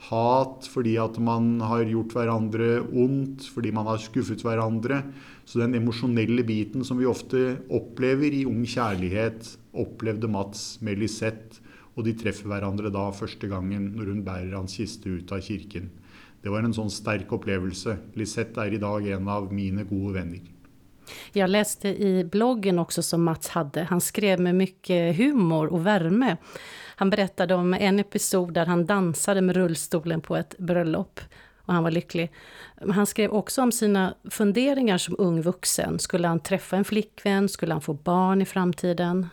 hat 0.10 0.68
fordi 0.70 0.96
at 1.02 1.18
man 1.24 1.56
har 1.64 1.86
gjort 1.88 2.14
hverandre 2.16 2.70
ondt, 2.86 3.48
fordi 3.54 3.72
man 3.76 3.88
har 3.90 4.02
skuffet 4.04 4.44
hverandre. 4.46 5.02
Så 5.46 5.62
den 5.62 5.78
emosjonelle 5.78 6.44
biten 6.46 6.86
som 6.86 7.00
vi 7.00 7.08
ofte 7.10 7.60
opplever 7.74 8.34
i 8.34 8.46
ung 8.50 8.64
kjærlighet, 8.68 9.56
opplevde 9.76 10.30
Mats 10.32 10.82
med 10.86 11.00
Lisette, 11.02 11.62
og 11.96 12.04
de 12.08 12.16
treffer 12.20 12.50
hverandre 12.52 12.92
da 12.92 13.08
første 13.16 13.48
gangen 13.48 13.94
når 13.96 14.12
hun 14.12 14.26
bærer 14.26 14.58
hans 14.58 14.76
kiste 14.76 15.08
ut 15.08 15.32
av 15.32 15.44
kirken. 15.46 15.88
Det 16.44 16.52
var 16.54 16.66
en 16.66 16.76
sånn 16.76 16.92
sterk 16.94 17.32
opplevelse. 17.34 17.96
Lisette 18.20 18.62
er 18.62 18.76
i 18.76 18.82
dag 18.82 19.08
en 19.16 19.32
av 19.32 19.48
mine 19.56 19.88
gode 19.88 20.20
venner. 20.20 20.55
Jag 21.32 21.50
läste 21.50 21.88
i 21.88 22.24
bloggen 22.32 22.80
också 22.80 23.04
som 23.04 23.24
Mats 23.24 23.48
hade. 23.48 23.84
Han 23.84 24.02
skrev 24.02 24.40
med 24.40 24.56
mycket 24.56 25.18
humor 25.18 25.68
och 25.68 25.86
värme. 25.86 26.38
Han 26.96 27.10
berättade 27.10 27.56
om 27.56 27.74
en 27.74 28.00
episod 28.00 28.54
där 28.54 28.66
han 28.66 28.86
dansade 28.86 29.42
med 29.42 29.56
rullstolen 29.56 30.22
på 30.22 30.36
ett 30.36 30.58
bröllop 30.58 31.20
och 31.66 31.74
han 31.74 31.84
var 31.84 31.92
lycklig. 31.92 32.32
Han 32.90 33.06
skrev 33.06 33.32
också 33.32 33.62
om 33.62 33.72
sina 33.72 34.16
funderingar 34.30 34.98
som 34.98 35.16
ung 35.18 35.42
vuxen. 35.42 36.00
Skulle 36.00 36.28
han 36.28 36.40
träffa 36.40 36.78
en 36.78 36.86
flickvän? 36.86 37.50
Skulle 37.50 37.74
han 37.74 37.82
få 37.82 37.94
barn 37.94 38.42
i 38.42 38.46
framtiden? 38.46 39.28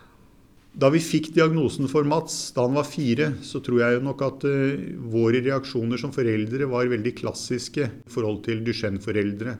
Da 0.73 0.89
vi 0.89 0.97
fikk 0.99 1.35
diagnosen 1.35 1.85
for 1.87 2.03
Mats 2.03 2.51
da 2.55 2.63
han 2.65 2.73
var 2.73 2.87
fire, 2.89 3.27
så 3.45 3.59
tror 3.61 3.83
jeg 3.83 4.01
nok 4.01 4.23
at 4.25 4.45
uh, 4.49 4.79
våre 5.13 5.43
reaksjoner 5.45 6.01
som 6.01 6.13
foreldre 6.15 6.65
var 6.71 6.89
veldig 6.89 7.13
klassiske 7.19 7.85
i 7.85 8.13
forhold 8.13 8.41
til 8.47 8.63
Duchenne-foreldre. 8.65 9.53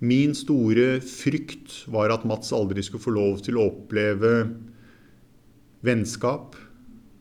Min 0.00 0.32
store 0.32 0.96
frykt 1.04 1.82
var 1.92 2.12
at 2.14 2.24
Mats 2.24 2.54
aldri 2.56 2.80
skulle 2.80 3.04
få 3.04 3.12
lov 3.12 3.42
til 3.44 3.58
å 3.60 3.66
oppleve 3.68 4.32
vennskap. 5.84 6.56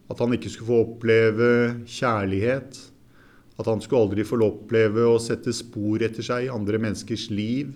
At 0.10 0.22
han 0.24 0.32
ikke 0.36 0.52
skulle 0.54 0.70
få 0.72 0.80
oppleve 0.86 1.50
kjærlighet. 1.84 2.80
At 3.60 3.68
han 3.68 3.84
skulle 3.84 4.06
aldri 4.08 4.24
få 4.24 4.40
oppleve 4.46 5.04
å 5.12 5.20
sette 5.20 5.52
spor 5.56 6.00
etter 6.08 6.24
seg 6.24 6.48
i 6.48 6.54
andre 6.54 6.80
menneskers 6.80 7.28
liv. 7.34 7.76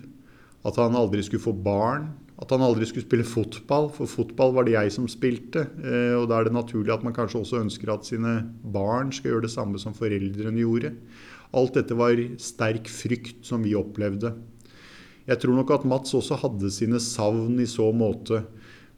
At 0.64 0.80
han 0.80 0.96
aldri 0.96 1.20
skulle 1.26 1.44
få 1.44 1.52
barn. 1.52 2.08
At 2.40 2.50
han 2.50 2.64
aldri 2.64 2.88
skulle 2.88 3.04
spille 3.04 3.28
fotball, 3.28 3.90
for 3.94 4.10
fotball 4.10 4.56
var 4.56 4.66
det 4.66 4.74
jeg 4.74 4.96
som 4.96 5.04
spilte. 5.10 5.68
Eh, 5.84 6.16
og 6.16 6.26
da 6.32 6.40
er 6.40 6.48
det 6.48 6.56
naturlig 6.56 6.90
at 6.96 7.04
man 7.06 7.14
kanskje 7.14 7.44
også 7.44 7.60
ønsker 7.60 7.92
at 7.92 8.08
sine 8.08 8.40
barn 8.74 9.12
skal 9.14 9.34
gjøre 9.34 9.46
det 9.46 9.52
samme 9.52 9.78
som 9.78 9.94
foreldrene 9.94 10.64
gjorde. 10.64 10.94
Alt 11.54 11.76
dette 11.76 11.94
var 11.94 12.18
sterk 12.42 12.90
frykt 12.90 13.44
som 13.46 13.62
vi 13.62 13.76
opplevde. 13.78 14.32
Jeg 15.24 15.40
tror 15.40 15.56
nok 15.56 15.70
at 15.72 15.86
Mats 15.88 16.12
også 16.16 16.36
hadde 16.42 16.68
sine 16.72 17.00
savn 17.00 17.56
i 17.62 17.68
så 17.68 17.88
måte. 17.96 18.42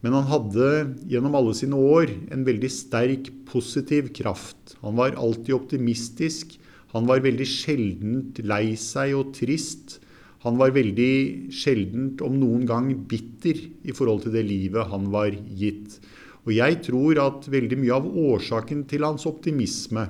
Men 0.02 0.16
han 0.18 0.26
hadde 0.28 0.70
gjennom 1.10 1.36
alle 1.38 1.54
sine 1.56 1.78
år 1.78 2.10
en 2.34 2.42
veldig 2.46 2.70
sterk 2.70 3.30
positiv 3.48 4.10
kraft. 4.16 4.74
Han 4.82 4.98
var 4.98 5.16
alltid 5.18 5.54
optimistisk. 5.56 6.58
Han 6.94 7.06
var 7.08 7.22
veldig 7.24 7.46
sjeldent 7.46 8.42
lei 8.46 8.74
seg 8.80 9.14
og 9.18 9.32
trist. 9.38 10.00
Han 10.44 10.58
var 10.60 10.74
veldig 10.76 11.50
sjeldent, 11.54 12.20
om 12.22 12.36
noen 12.38 12.66
gang, 12.68 12.92
bitter 13.08 13.58
i 13.86 13.94
forhold 13.94 14.26
til 14.26 14.36
det 14.36 14.44
livet 14.46 14.92
han 14.92 15.08
var 15.14 15.32
gitt. 15.32 15.96
Og 16.46 16.52
jeg 16.54 16.78
tror 16.86 17.18
at 17.24 17.48
veldig 17.50 17.78
mye 17.82 17.96
av 17.96 18.06
årsaken 18.06 18.84
til 18.90 19.06
hans 19.06 19.26
optimisme, 19.26 20.04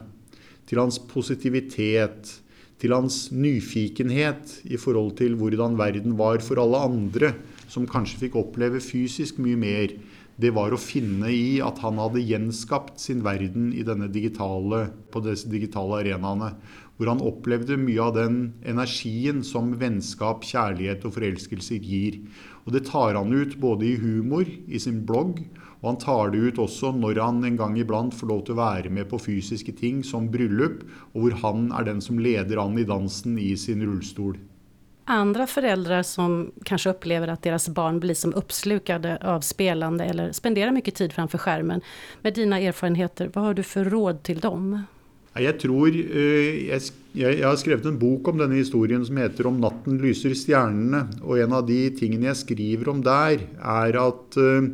til 0.68 0.82
hans 0.82 0.98
positivitet, 1.08 2.34
til 2.82 2.92
hans 2.92 3.30
nyfikenhet 3.32 4.60
i 4.68 4.78
forhold 4.80 5.14
til 5.20 5.36
hvordan 5.38 5.78
verden 5.78 6.16
var 6.18 6.42
for 6.44 6.60
alle 6.60 6.82
andre, 6.88 7.32
som 7.72 7.88
kanskje 7.88 8.26
fikk 8.26 8.38
oppleve 8.38 8.82
fysisk 8.84 9.40
mye 9.42 9.58
mer, 9.58 9.94
det 10.36 10.52
var 10.52 10.74
å 10.74 10.80
finne 10.80 11.30
i 11.32 11.58
at 11.64 11.78
han 11.80 11.96
hadde 11.96 12.20
gjenskapt 12.20 13.00
sin 13.00 13.22
verden 13.24 13.70
denne 13.86 14.10
digitale, 14.12 14.90
på 15.08 15.22
disse 15.24 15.48
digitale 15.48 16.02
arenaene. 16.02 16.52
Hvor 16.96 17.12
han 17.12 17.20
opplevde 17.20 17.76
mye 17.76 18.00
av 18.00 18.14
den 18.16 18.38
energien 18.64 19.42
som 19.44 19.74
vennskap, 19.80 20.46
kjærlighet 20.48 21.04
og 21.04 21.16
forelskelser 21.18 21.84
gir. 21.84 22.22
Og 22.64 22.72
det 22.72 22.86
tar 22.88 23.18
han 23.18 23.32
ut 23.32 23.58
både 23.60 23.86
i 23.90 23.96
humor 24.00 24.48
i 24.48 24.80
sin 24.80 25.04
blogg 25.06 25.44
og 25.86 25.92
han 25.92 25.98
tar 26.02 26.30
det 26.32 26.40
ut 26.40 26.58
også 26.58 26.92
når 26.96 27.20
han 27.22 27.44
en 27.46 27.56
gang 27.60 27.76
iblant 27.78 28.14
får 28.16 28.30
lov 28.30 28.40
til 28.46 28.56
å 28.56 28.62
være 28.62 28.90
med 28.90 29.06
på 29.10 29.20
fysiske 29.22 29.74
ting 29.78 30.02
som 30.06 30.30
bryllup, 30.32 30.80
og 31.14 31.20
hvor 31.22 31.36
han 31.44 31.68
er 31.76 31.86
den 31.86 32.00
som 32.02 32.18
leder 32.18 32.58
an 32.62 32.78
i 32.80 32.86
dansen 32.88 33.36
i 33.38 33.52
sin 33.60 33.84
rullstol. 33.86 34.34
Andre 35.06 35.46
foreldre 35.46 36.00
som 36.02 36.48
kanskje 36.66 36.96
opplever 36.96 37.30
at 37.30 37.44
deres 37.46 37.68
barn 37.70 38.00
blir 38.02 38.18
som 38.18 38.34
oppslukade 38.34 39.14
av 39.22 39.44
spelande 39.46 40.08
eller 40.10 40.34
spenderer 40.34 40.74
mye 40.74 40.90
tid 40.90 41.14
framfor 41.14 41.44
skjermen. 41.44 41.84
Med 42.26 42.34
dine 42.34 42.58
erfarenheter, 42.66 43.30
hva 43.30 43.46
har 43.46 43.54
du 43.54 43.62
for 43.62 43.86
råd 43.86 44.24
til 44.26 44.42
dem? 44.42 44.72
Jeg 45.36 45.58
tror 45.60 45.92
eh, 45.92 46.68
jeg, 46.70 46.92
jeg, 47.16 47.42
har 47.44 47.56
skrevet 47.60 47.86
en 47.88 47.98
bok 48.00 48.30
om 48.30 48.38
denne 48.40 48.56
historien 48.56 49.04
som 49.04 49.18
heter 49.20 49.48
'Om 49.48 49.60
natten 49.60 49.98
lyser 50.00 50.32
stjernene'. 50.32 51.20
Og 51.22 51.40
en 51.42 51.52
av 51.52 51.66
de 51.68 51.90
tingene 51.90 52.30
jeg 52.30 52.42
skriver 52.44 52.88
om 52.88 53.02
der, 53.02 53.44
er 53.60 53.98
at 54.00 54.38
uh, 54.40 54.70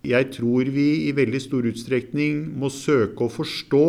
jeg 0.00 0.30
tror 0.32 0.64
vi 0.64 1.08
i 1.08 1.12
veldig 1.12 1.40
stor 1.40 1.68
utstrekning 1.68 2.56
må 2.56 2.72
søke 2.72 3.26
å 3.26 3.28
forstå 3.28 3.88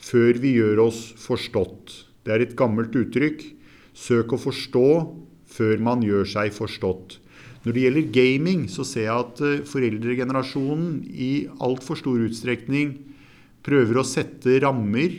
før 0.00 0.40
vi 0.40 0.56
gjør 0.56 0.86
oss 0.88 1.12
forstått. 1.20 1.92
Det 2.24 2.32
er 2.32 2.40
et 2.40 2.56
gammelt 2.56 2.96
uttrykk. 2.96 3.44
Søk 3.92 4.32
å 4.32 4.40
forstå 4.40 4.88
før 5.46 5.76
man 5.80 6.00
gjør 6.04 6.24
seg 6.24 6.52
forstått. 6.56 7.20
Når 7.64 7.74
det 7.74 7.82
gjelder 7.82 8.12
gaming, 8.14 8.68
så 8.70 8.84
ser 8.86 9.08
jeg 9.08 9.20
at 9.26 9.40
eh, 9.42 9.64
foreldregenerasjonen 9.66 11.02
i 11.10 11.48
altfor 11.60 11.98
stor 11.98 12.20
utstrekning 12.22 12.92
prøver 13.66 13.98
å 13.98 14.06
sette 14.06 14.60
rammer, 14.62 15.16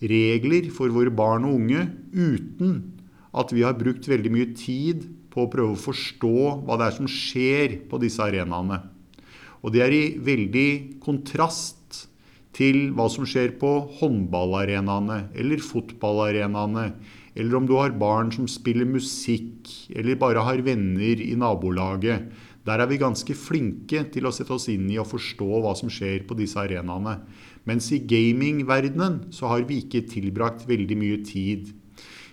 regler 0.00 0.68
for 0.74 0.92
våre 0.92 1.12
barn 1.12 1.46
og 1.48 1.56
unge 1.56 1.86
uten 2.12 2.74
at 3.36 3.52
vi 3.52 3.64
har 3.64 3.76
brukt 3.76 4.08
veldig 4.08 4.32
mye 4.32 4.50
tid 4.56 5.04
på 5.32 5.44
å 5.44 5.50
prøve 5.52 5.76
å 5.76 5.80
forstå 5.80 6.36
hva 6.64 6.76
det 6.80 6.88
er 6.88 6.96
som 6.96 7.08
skjer 7.10 7.78
på 7.90 8.00
disse 8.00 8.22
arenaene. 8.24 8.80
Og 9.60 9.72
det 9.74 9.82
er 9.84 9.92
i 9.92 10.04
veldig 10.22 10.68
kontrast 11.04 12.06
til 12.56 12.92
hva 12.96 13.08
som 13.12 13.26
skjer 13.28 13.56
på 13.60 13.70
håndballarenaene 13.98 15.26
eller 15.36 15.60
fotballarenaene, 15.60 16.86
eller 17.36 17.58
om 17.58 17.68
du 17.68 17.74
har 17.76 17.96
barn 18.00 18.30
som 18.32 18.48
spiller 18.48 18.88
musikk, 18.88 19.68
eller 19.92 20.16
bare 20.16 20.44
har 20.46 20.62
venner 20.64 21.20
i 21.20 21.34
nabolaget. 21.36 22.30
Der 22.66 22.82
er 22.82 22.88
vi 22.90 22.98
ganske 22.98 23.34
flinke 23.38 24.00
til 24.10 24.26
å 24.26 24.32
sette 24.34 24.56
oss 24.56 24.66
inn 24.72 24.88
i 24.90 24.98
og 24.98 25.06
forstå 25.12 25.46
hva 25.62 25.74
som 25.78 25.90
skjer 25.92 26.24
på 26.26 26.34
disse 26.38 26.58
arenaene. 26.58 27.20
Mens 27.66 27.92
i 27.94 28.00
gamingverdenen 28.02 29.28
så 29.34 29.52
har 29.52 29.66
vi 29.68 29.84
ikke 29.84 30.02
tilbrakt 30.10 30.66
veldig 30.66 30.98
mye 30.98 31.20
tid. 31.26 31.70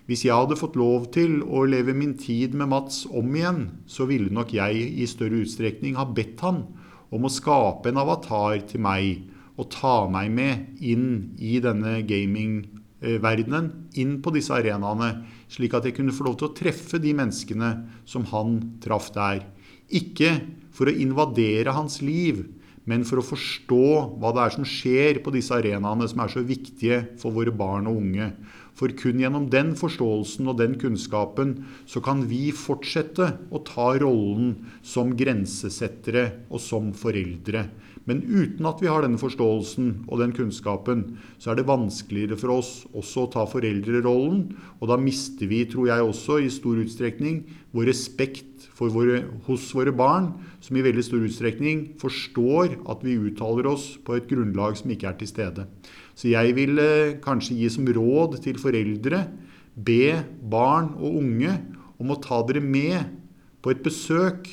Hvis 0.09 0.25
jeg 0.25 0.35
hadde 0.35 0.57
fått 0.59 0.75
lov 0.75 1.05
til 1.15 1.37
å 1.45 1.61
leve 1.69 1.93
min 1.95 2.17
tid 2.19 2.57
med 2.59 2.71
Mats 2.73 3.03
om 3.07 3.29
igjen, 3.37 3.61
så 3.87 4.09
ville 4.09 4.33
nok 4.33 4.51
jeg 4.57 4.89
i 4.99 5.05
større 5.07 5.45
utstrekning 5.45 5.95
ha 5.95 6.03
bedt 6.09 6.41
han 6.43 6.65
om 7.13 7.23
å 7.23 7.31
skape 7.31 7.93
en 7.93 8.01
avatar 8.01 8.57
til 8.67 8.83
meg 8.83 9.29
og 9.53 9.69
ta 9.71 10.09
meg 10.09 10.33
med 10.33 10.81
inn 10.81 11.37
i 11.37 11.59
denne 11.61 11.99
gamingverdenen, 12.09 13.69
inn 14.01 14.17
på 14.25 14.33
disse 14.33 14.57
arenaene, 14.57 15.13
slik 15.47 15.77
at 15.77 15.85
jeg 15.87 15.95
kunne 15.99 16.15
få 16.15 16.25
lov 16.25 16.39
til 16.41 16.49
å 16.49 16.55
treffe 16.57 16.99
de 16.99 17.13
menneskene 17.15 17.75
som 18.09 18.25
han 18.33 18.57
traff 18.83 19.13
der. 19.13 19.45
Ikke 19.93 20.35
for 20.73 20.89
å 20.89 20.95
invadere 20.97 21.75
hans 21.75 21.99
liv, 22.01 22.41
men 22.89 23.05
for 23.07 23.21
å 23.21 23.25
forstå 23.25 23.85
hva 24.19 24.33
det 24.35 24.41
er 24.43 24.55
som 24.57 24.65
skjer 24.67 25.21
på 25.23 25.31
disse 25.35 25.55
arenaene 25.55 26.07
som 26.09 26.23
er 26.23 26.33
så 26.33 26.43
viktige 26.43 26.99
for 27.21 27.35
våre 27.35 27.53
barn 27.55 27.87
og 27.87 28.01
unge. 28.01 28.31
For 28.73 28.91
kun 28.97 29.21
gjennom 29.21 29.45
den 29.53 29.71
forståelsen 29.77 30.49
og 30.49 30.57
den 30.59 30.75
kunnskapen 30.81 31.55
så 31.87 32.01
kan 32.03 32.25
vi 32.27 32.47
fortsette 32.57 33.29
å 33.53 33.61
ta 33.63 33.91
rollen 34.01 34.55
som 34.81 35.13
grensesettere 35.15 36.25
og 36.49 36.59
som 36.63 36.89
foreldre. 36.97 37.67
Men 38.09 38.19
uten 38.27 38.67
at 38.67 38.81
vi 38.83 38.89
har 38.91 39.05
denne 39.05 39.19
forståelsen 39.19 40.09
og 40.09 40.19
den 40.19 40.33
kunnskapen, 40.35 41.05
så 41.39 41.51
er 41.51 41.59
det 41.59 41.69
vanskeligere 41.69 42.35
for 42.39 42.57
oss 42.57 42.71
også 42.91 43.23
å 43.23 43.31
ta 43.31 43.45
foreldrerollen. 43.47 44.49
Og 44.81 44.89
da 44.91 44.97
mister 44.99 45.47
vi, 45.47 45.61
tror 45.71 45.87
jeg 45.87 46.03
også, 46.03 46.41
i 46.43 46.51
stor 46.51 46.81
utstrekning 46.83 47.43
vår 47.71 47.87
respekt 47.93 48.67
våre, 48.79 49.21
hos 49.47 49.69
våre 49.75 49.93
barn, 49.95 50.33
som 50.63 50.75
i 50.75 50.83
veldig 50.83 51.05
stor 51.05 51.23
utstrekning 51.23 51.85
forstår 52.01 52.75
at 52.91 53.03
vi 53.05 53.15
uttaler 53.29 53.69
oss 53.71 53.93
på 54.03 54.17
et 54.17 54.27
grunnlag 54.27 54.75
som 54.79 54.91
ikke 54.91 55.07
er 55.11 55.19
til 55.19 55.31
stede. 55.31 55.67
Så 56.13 56.33
jeg 56.33 56.55
vil 56.57 56.79
kanskje 57.23 57.57
gi 57.61 57.71
som 57.71 57.87
råd 57.87 58.41
til 58.43 58.59
foreldre 58.59 59.25
be 59.73 60.19
barn 60.51 60.91
og 60.99 61.21
unge 61.23 61.55
om 62.01 62.11
å 62.11 62.19
ta 62.21 62.41
dere 62.45 62.61
med 62.63 63.15
på 63.63 63.71
et 63.71 63.83
besøk 63.85 64.49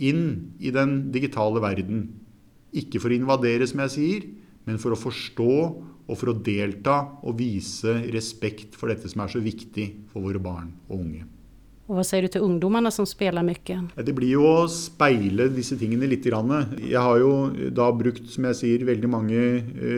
inn 0.00 0.56
i 0.58 0.72
den 0.74 1.12
digitale 1.14 1.62
verden. 1.62 2.19
Ikke 2.76 3.00
for 3.02 3.10
å 3.10 3.18
invadere, 3.18 3.66
som 3.66 3.82
jeg 3.86 3.94
sier, 3.96 4.28
men 4.68 4.78
for 4.78 4.94
å 4.94 5.00
forstå 5.00 5.54
og 6.10 6.16
for 6.18 6.32
å 6.32 6.38
delta 6.38 7.00
og 7.22 7.36
vise 7.38 8.00
respekt 8.14 8.78
for 8.78 8.90
dette 8.90 9.10
som 9.10 9.24
er 9.24 9.34
så 9.34 9.42
viktig 9.42 9.90
for 10.10 10.26
våre 10.26 10.42
barn 10.42 10.72
og 10.88 10.98
unge. 11.00 11.26
Og 11.90 11.96
Hva 11.98 12.04
sier 12.06 12.22
du 12.22 12.30
til 12.30 12.44
ungdommene 12.46 12.90
som 12.94 13.06
spiller 13.08 13.42
mye? 13.42 13.80
Det 13.98 14.12
blir 14.14 14.36
jo 14.36 14.44
å 14.46 14.66
speile 14.70 15.48
disse 15.50 15.74
tingene 15.78 16.06
litt. 16.06 16.22
Jeg 16.22 17.02
har 17.02 17.18
jo 17.18 17.32
da 17.74 17.88
brukt 17.90 18.28
som 18.30 18.46
jeg 18.46 18.58
sier, 18.60 18.84
veldig 18.86 19.10
mange 19.10 19.40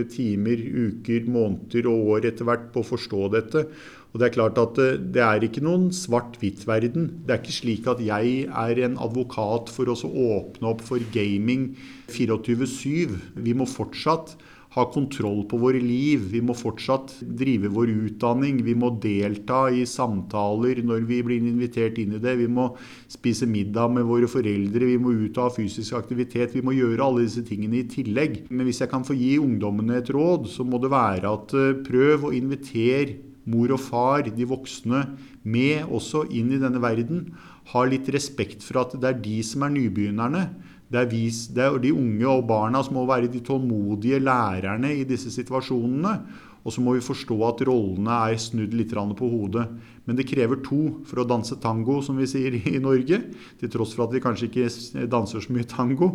timer, 0.09 0.57
uker, 0.57 1.29
måneder 1.29 1.91
og 1.93 2.15
år 2.15 2.31
etter 2.31 2.49
hvert 2.49 2.71
på 2.73 2.81
å 2.81 2.89
forstå 2.95 3.29
dette. 3.37 3.67
Og 4.13 4.21
Det 4.21 4.27
er 4.29 4.35
klart 4.35 4.59
at 4.61 4.77
det 5.15 5.23
er 5.25 5.45
ikke 5.47 5.65
noen 5.65 5.89
svart-hvitt-verden. 5.97 7.25
Det 7.25 7.33
er 7.33 7.41
ikke 7.41 7.57
slik 7.57 7.87
at 7.89 8.01
jeg 8.05 8.45
er 8.45 8.81
en 8.85 8.99
advokat 9.01 9.73
for 9.73 9.89
å 9.89 9.97
åpne 9.97 10.69
opp 10.69 10.85
for 10.85 11.01
gaming 11.15 11.71
24-7. 12.13 13.17
Vi 13.41 13.55
må 13.57 13.65
fortsatt 13.65 14.37
ha 14.73 14.85
kontroll 14.93 15.43
på 15.49 15.59
våre 15.61 15.81
liv. 15.81 16.29
Vi 16.33 16.41
må 16.45 16.55
fortsatt 16.57 17.19
drive 17.41 17.73
vår 17.73 17.93
utdanning. 17.93 18.61
Vi 18.65 18.77
må 18.77 18.93
delta 19.01 19.67
i 19.73 19.85
samtaler 19.89 20.81
når 20.85 21.09
vi 21.09 21.21
blir 21.25 21.49
invitert 21.49 22.01
inn 22.01 22.17
i 22.17 22.23
det. 22.23 22.37
Vi 22.41 22.49
må 22.53 22.71
spise 23.13 23.49
middag 23.49 23.93
med 23.97 24.09
våre 24.09 24.29
foreldre. 24.29 24.93
Vi 24.93 25.01
må 25.01 25.17
ut 25.25 25.37
og 25.37 25.49
ha 25.49 25.57
fysisk 25.57 25.97
aktivitet. 25.97 26.53
Vi 26.57 26.65
må 26.65 26.77
gjøre 26.77 27.05
alle 27.05 27.27
disse 27.27 27.45
tingene 27.49 27.81
i 27.83 27.89
tillegg. 27.89 28.43
Men 28.51 28.69
hvis 28.69 28.85
jeg 28.85 28.93
kan 28.93 29.09
få 29.09 29.17
gi 29.17 29.35
ungdommene 29.41 30.01
et 30.01 30.13
råd, 30.13 30.49
så 30.53 30.69
må 30.69 30.81
det 30.81 30.93
være 30.93 31.37
at 31.37 31.61
prøv 31.89 32.29
å 32.29 32.37
invitere 32.37 33.32
mor 33.49 33.75
og 33.75 33.81
far, 33.83 34.27
de 34.27 34.47
voksne, 34.49 35.05
med 35.43 35.89
også 35.91 36.27
inn 36.31 36.53
i 36.55 36.61
denne 36.63 36.83
verden. 36.83 37.27
Ha 37.73 37.85
litt 37.89 38.11
respekt 38.15 38.63
for 38.67 38.83
at 38.83 38.95
det 39.01 39.09
er 39.09 39.23
de 39.25 39.39
som 39.47 39.67
er 39.67 39.75
nybegynnerne. 39.75 40.47
Det 40.93 41.01
er, 41.01 41.09
vi, 41.09 41.25
det 41.55 41.65
er 41.65 41.79
de 41.81 41.95
unge 41.97 42.29
og 42.29 42.47
barna 42.51 42.83
som 42.85 42.99
må 42.99 43.07
være 43.09 43.31
de 43.33 43.41
tålmodige 43.45 44.21
lærerne 44.21 44.93
i 44.93 45.07
disse 45.09 45.33
situasjonene. 45.33 46.19
Og 46.63 46.75
så 46.75 46.83
må 46.85 46.95
vi 46.95 47.03
forstå 47.03 47.39
at 47.49 47.63
rollene 47.67 48.19
er 48.29 48.39
snudd 48.39 48.75
litt 48.77 48.93
på 48.93 49.31
hodet. 49.33 49.67
Men 50.03 50.19
det 50.19 50.27
krever 50.27 50.59
to 50.67 50.81
for 51.07 51.23
å 51.23 51.27
danse 51.29 51.55
tango, 51.63 52.01
som 52.03 52.17
vi 52.19 52.27
sier 52.27 52.57
i 52.59 52.79
Norge. 52.83 53.21
Til 53.61 53.71
tross 53.71 53.93
for 53.95 54.09
at 54.09 54.15
vi 54.17 54.23
kanskje 54.23 54.49
ikke 54.49 55.07
danser 55.11 55.45
så 55.45 55.55
mye 55.55 55.67
tango. 55.71 56.09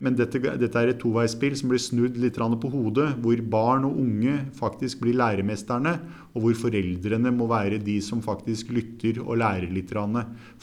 Men 0.00 0.16
dette, 0.16 0.40
dette 0.40 0.80
er 0.80 0.92
et 0.94 1.00
toveispill 1.02 1.56
som 1.58 1.72
blir 1.72 1.82
snudd 1.82 2.16
litt 2.20 2.40
på 2.40 2.70
hodet. 2.72 3.10
Hvor 3.20 3.42
barn 3.52 3.84
og 3.88 3.98
unge 4.00 4.38
faktisk 4.56 5.02
blir 5.04 5.18
læremesterne, 5.20 5.98
og 6.32 6.46
hvor 6.46 6.56
foreldrene 6.64 7.34
må 7.36 7.46
være 7.50 7.82
de 7.84 7.98
som 8.02 8.24
faktisk 8.24 8.72
lytter 8.72 9.20
og 9.20 9.36
lærer 9.42 9.68
litt. 9.68 9.92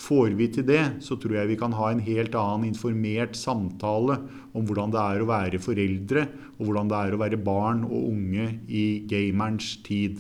Får 0.02 0.34
vi 0.36 0.50
til 0.52 0.66
det, 0.68 0.82
så 1.06 1.16
tror 1.22 1.38
jeg 1.38 1.54
vi 1.54 1.60
kan 1.62 1.78
ha 1.78 1.92
en 1.92 2.02
helt 2.04 2.34
annen 2.36 2.72
informert 2.74 3.38
samtale 3.38 4.18
om 4.58 4.66
hvordan 4.66 4.92
det 4.92 5.00
er 5.06 5.22
å 5.22 5.30
være 5.30 5.62
foreldre, 5.62 6.26
og 6.58 6.66
hvordan 6.66 6.90
det 6.92 6.98
er 6.98 7.16
å 7.16 7.22
være 7.22 7.40
barn 7.46 7.86
og 7.86 8.10
unge 8.10 8.50
i 8.68 9.06
gamerens 9.08 9.78
tid. 9.86 10.20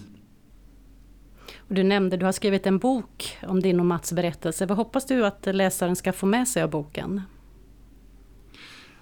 Du 1.71 1.85
nevnte 1.87 2.17
du 2.19 2.25
har 2.27 2.35
skrevet 2.35 2.65
en 2.67 2.81
bok 2.83 3.23
om 3.47 3.61
din 3.63 3.77
og 3.79 3.85
Mats 3.87 4.11
berettelse. 4.11 4.65
Hva 4.67 4.75
håper 4.75 5.05
du 5.07 5.21
at 5.23 5.47
leseren 5.55 5.95
skal 5.95 6.11
få 6.11 6.27
med 6.27 6.49
seg 6.49 6.65
av 6.65 6.73
boken? 6.73 7.21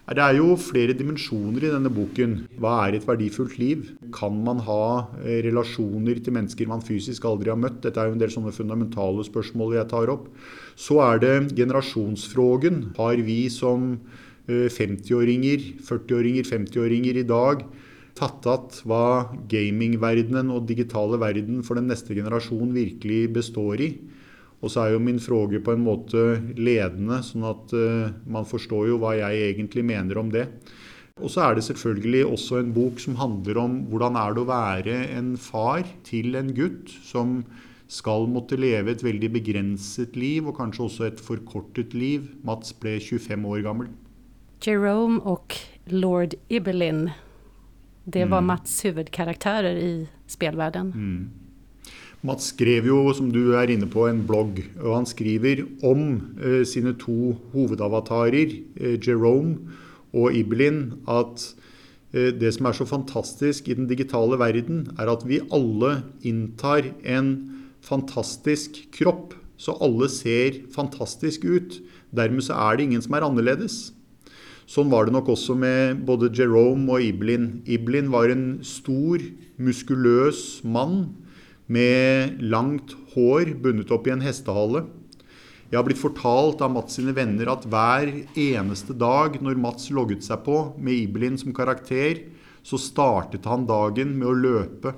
Det 0.09 0.21
er 0.21 0.37
jo 0.37 0.53
flere 0.57 0.93
dimensjoner 0.97 1.65
i 1.65 1.71
denne 1.73 1.89
boken. 1.93 2.35
Hva 2.61 2.75
er 2.83 2.97
et 2.97 3.07
verdifullt 3.09 3.57
liv? 3.61 3.89
Kan 4.13 4.37
man 4.45 4.61
ha 4.65 5.09
relasjoner 5.25 6.21
til 6.21 6.33
mennesker 6.37 6.69
man 6.69 6.85
fysisk 6.85 7.25
aldri 7.29 7.49
har 7.49 7.57
møtt? 7.61 7.81
Dette 7.81 8.01
er 8.01 8.09
jo 8.09 8.17
en 8.17 8.21
del 8.21 8.33
sånne 8.33 8.53
fundamentale 8.53 9.25
spørsmål 9.25 9.73
jeg 9.79 9.89
tar 9.89 10.13
opp. 10.13 10.29
Så 10.77 11.01
er 11.05 11.21
det 11.25 11.35
generasjonsfrågen. 11.57 12.91
Har 13.01 13.21
vi 13.25 13.43
som 13.53 13.95
50-åringer, 14.49 15.71
40-åringer, 15.89 16.45
50-åringer 16.53 17.21
i 17.21 17.29
dag 17.33 17.65
tatt 18.17 18.45
att 18.49 18.81
hva 18.87 19.29
gamingverdenen 19.51 20.51
og 20.53 20.67
digitale 20.69 21.19
verden 21.21 21.63
for 21.63 21.79
den 21.79 21.89
neste 21.91 22.15
generasjon 22.17 22.73
virkelig 22.75 23.21
består 23.35 23.83
i. 23.85 23.89
Og 24.59 24.73
så 24.73 24.83
er 24.83 24.93
jo 24.93 25.03
min 25.03 25.21
fråge 25.23 25.61
på 25.63 25.71
en 25.71 25.85
måte 25.85 26.23
ledende, 26.59 27.21
sånn 27.23 27.45
at 27.47 27.71
man 28.27 28.43
forstår 28.43 28.89
jo 28.89 28.97
hva 28.99 29.13
jeg 29.15 29.53
egentlig 29.53 29.85
mener 29.87 30.19
om 30.19 30.33
det. 30.33 30.49
Og 31.19 31.31
så 31.31 31.45
er 31.45 31.55
det 31.55 31.65
selvfølgelig 31.67 32.25
også 32.27 32.59
en 32.59 32.73
bok 32.75 32.99
som 33.03 33.17
handler 33.19 33.59
om 33.59 33.79
hvordan 33.91 34.19
er 34.19 34.35
det 34.35 34.43
å 34.43 34.49
være 34.49 34.99
en 35.17 35.33
far 35.39 35.87
til 36.07 36.35
en 36.39 36.51
gutt 36.55 36.91
som 37.03 37.41
skal 37.89 38.27
måtte 38.29 38.59
leve 38.59 38.93
et 38.93 39.03
veldig 39.03 39.31
begrenset 39.33 40.15
liv, 40.19 40.47
og 40.47 40.59
kanskje 40.59 40.85
også 40.85 41.07
et 41.07 41.23
forkortet 41.23 41.95
liv. 41.97 42.29
Mats 42.45 42.75
ble 42.77 42.99
25 43.01 43.47
år 43.49 43.63
gammel. 43.65 43.89
Jerome 44.63 45.19
og 45.27 45.55
lord 45.91 46.35
Ibelin 46.51 47.09
det 48.13 48.25
var 48.29 48.41
Mats 48.41 48.85
huvudkaraktärer 48.85 49.75
i 49.75 50.07
spelvärlden. 50.27 50.91
Mm. 50.95 51.29
Mats 52.21 52.49
skrev 52.51 52.89
jo, 52.89 52.97
som 53.15 53.29
du 53.31 53.53
er 53.55 53.71
inne 53.71 53.87
på, 53.87 54.03
en 54.09 54.25
blogg. 54.27 54.59
Og 54.81 54.97
han 54.97 55.07
skriver 55.07 55.63
om 55.87 56.35
eh, 56.43 56.65
sine 56.67 56.91
to 56.99 57.37
hovedavatarer, 57.53 58.57
eh, 58.75 58.97
Jerome 58.99 59.71
og 60.11 60.35
Ibelin, 60.35 60.99
at 61.07 61.45
eh, 62.11 62.33
det 62.35 62.51
som 62.57 62.67
er 62.67 62.75
så 62.75 62.87
fantastisk 62.89 63.69
i 63.71 63.77
den 63.77 63.87
digitale 63.87 64.39
verden, 64.41 64.89
er 64.99 65.13
at 65.13 65.23
vi 65.29 65.39
alle 65.55 66.01
inntar 66.27 66.91
en 67.07 67.31
fantastisk 67.87 68.81
kropp. 68.99 69.37
Så 69.59 69.77
alle 69.83 70.07
ser 70.11 70.59
fantastisk 70.75 71.47
ut. 71.47 71.79
Dermed 72.15 72.43
så 72.43 72.55
er 72.67 72.75
det 72.75 72.89
ingen 72.89 73.03
som 73.03 73.15
er 73.15 73.25
annerledes. 73.27 73.93
Sånn 74.69 74.91
var 74.91 75.07
det 75.07 75.15
nok 75.15 75.31
også 75.33 75.55
med 75.57 76.03
både 76.05 76.27
Jerome 76.37 76.93
og 76.93 77.01
Iblin. 77.01 77.63
Iblin 77.65 78.11
var 78.13 78.29
en 78.29 78.59
stor, 78.61 79.23
muskuløs 79.57 80.61
mann 80.61 81.07
med 81.65 82.37
langt 82.53 82.93
hår 83.15 83.55
bundet 83.63 83.89
opp 83.95 84.05
i 84.05 84.13
en 84.13 84.21
hestehale. 84.21 84.83
Jeg 85.71 85.77
har 85.77 85.85
blitt 85.87 86.01
fortalt 86.01 86.61
av 86.65 86.69
Mats 86.75 86.99
sine 86.99 87.15
venner 87.17 87.49
at 87.49 87.65
hver 87.69 88.11
eneste 88.37 88.93
dag 88.93 89.39
når 89.41 89.57
Mats 89.61 89.89
logget 89.93 90.25
seg 90.25 90.43
på 90.45 90.59
med 90.77 90.97
Iblin 91.01 91.37
som 91.41 91.53
karakter, 91.53 92.21
så 92.61 92.77
startet 92.77 93.49
han 93.49 93.65
dagen 93.69 94.15
med 94.19 94.29
å 94.29 94.35
løpe. 94.37 94.93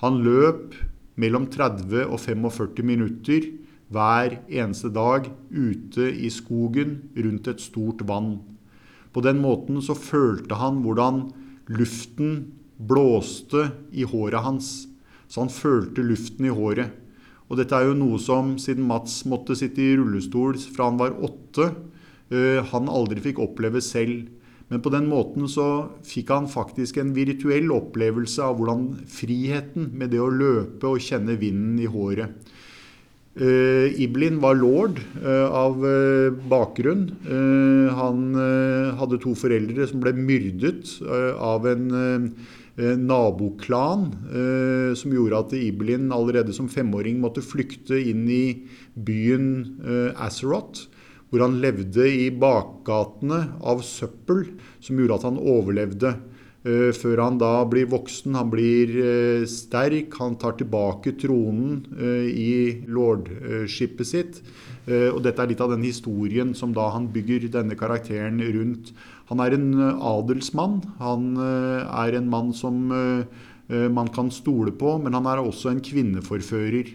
Han 0.00 0.22
løp 0.24 0.78
mellom 1.20 1.44
30 1.52 2.06
og 2.06 2.16
45 2.24 2.88
minutter 2.88 3.50
hver 3.92 4.38
eneste 4.48 4.88
dag 4.92 5.28
ute 5.52 6.08
i 6.08 6.32
skogen 6.32 6.96
rundt 7.20 7.52
et 7.52 7.60
stort 7.60 8.00
vann. 8.08 8.51
På 9.12 9.22
den 9.24 9.42
måten 9.42 9.80
så 9.84 9.96
følte 9.98 10.56
han 10.60 10.80
hvordan 10.84 11.26
luften 11.72 12.52
blåste 12.80 13.68
i 13.92 14.06
håret 14.08 14.44
hans. 14.44 14.72
Så 15.28 15.44
han 15.44 15.52
følte 15.52 16.04
luften 16.04 16.48
i 16.48 16.52
håret. 16.54 16.92
Og 17.52 17.58
dette 17.60 17.76
er 17.76 17.90
jo 17.90 17.96
noe 17.98 18.18
som, 18.20 18.54
siden 18.60 18.86
Mats 18.88 19.22
måtte 19.28 19.56
sitte 19.58 19.82
i 19.84 19.96
rullestol 19.98 20.56
fra 20.72 20.88
han 20.88 21.00
var 21.00 21.18
åtte, 21.20 21.68
eh, 22.32 22.64
han 22.72 22.88
aldri 22.88 23.20
fikk 23.20 23.42
oppleve 23.44 23.82
selv. 23.84 24.30
Men 24.72 24.80
på 24.80 24.88
den 24.94 25.04
måten 25.10 25.44
så 25.52 25.66
fikk 26.08 26.30
han 26.32 26.48
faktisk 26.48 26.96
en 26.96 27.12
virtuell 27.12 27.68
opplevelse 27.74 28.40
av 28.40 28.56
hvordan 28.56 28.86
friheten 29.04 29.90
med 30.00 30.14
det 30.14 30.22
å 30.24 30.30
løpe 30.32 30.94
og 30.94 31.04
kjenne 31.04 31.36
vinden 31.36 31.76
i 31.82 31.90
håret. 31.92 32.32
Uh, 33.32 33.88
Iblin 33.96 34.42
var 34.42 34.58
lord 34.60 34.98
uh, 35.24 35.48
av 35.56 35.78
uh, 35.80 36.34
bakgrunn. 36.52 37.06
han 37.96 38.34
hadde 38.98 39.18
to 39.22 39.32
foreldre 39.38 39.86
som 39.88 40.02
ble 40.02 40.12
myrdet 40.16 40.90
av 41.40 41.66
en 41.68 41.86
naboklan, 43.06 44.06
som 44.96 45.12
gjorde 45.12 45.40
at 45.44 45.54
Iblin 45.56 46.08
allerede 46.12 46.54
som 46.56 46.70
femåring 46.72 47.20
måtte 47.20 47.44
flykte 47.44 47.98
inn 48.00 48.24
i 48.32 48.44
byen 48.96 50.14
Azeroth 50.16 50.88
hvor 51.32 51.46
han 51.46 51.60
levde 51.62 52.04
i 52.04 52.28
bakgatene 52.36 53.38
av 53.64 53.84
søppel, 53.86 54.44
som 54.84 54.98
gjorde 55.00 55.16
at 55.16 55.28
han 55.30 55.38
overlevde. 55.40 56.10
Uh, 56.62 56.94
før 56.94 57.18
han 57.24 57.40
da 57.42 57.64
blir 57.66 57.88
voksen. 57.90 58.36
Han 58.38 58.50
blir 58.52 58.92
uh, 58.94 59.46
sterk, 59.50 60.14
han 60.20 60.36
tar 60.38 60.54
tilbake 60.60 61.16
tronen 61.18 61.80
uh, 61.98 62.26
i 62.28 62.84
lordskipet 62.86 64.06
sitt. 64.06 64.44
og 64.82 65.20
dette 65.22 65.38
er 65.38 65.46
litt 65.46 65.60
av 65.62 65.70
den 65.70 65.84
historien 65.86 66.56
som 66.58 66.72
da 66.74 66.88
han 66.90 67.04
bygger 67.14 67.44
denne 67.54 67.76
karakteren 67.78 68.40
rundt. 68.42 68.88
Han 69.28 69.38
er 69.38 69.54
en 69.54 69.68
adelsmann. 69.78 70.80
Han 70.98 71.36
er 71.38 72.16
en 72.18 72.26
mann 72.26 72.50
som 72.50 72.90
man 73.70 74.10
kan 74.10 74.32
stole 74.34 74.74
på, 74.74 74.96
men 74.98 75.14
han 75.14 75.28
er 75.30 75.38
også 75.38 75.70
en 75.70 75.84
kvinneforfører. 75.86 76.90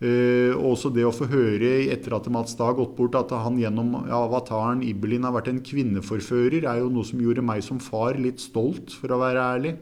Uh, 0.00 0.56
også 0.64 0.88
det 0.96 1.02
å 1.04 1.12
få 1.12 1.26
høre 1.28 1.74
etter 1.92 2.14
at 2.16 2.28
Mats 2.32 2.54
Dag 2.56 2.78
gått 2.78 2.94
bort, 2.96 3.18
at 3.18 3.34
han 3.36 3.58
gjennom 3.60 3.98
avataren 4.00 4.80
Ibelin 4.80 5.26
har 5.28 5.34
vært 5.34 5.50
en 5.52 5.60
kvinneforfører, 5.60 6.64
er 6.64 6.78
jo 6.80 6.88
noe 6.88 7.04
som 7.04 7.20
gjorde 7.20 7.44
meg 7.44 7.60
som 7.66 7.82
far 7.84 8.16
litt 8.16 8.40
stolt, 8.40 8.94
for 8.96 9.12
å 9.12 9.18
være 9.20 9.44
ærlig. 9.58 9.74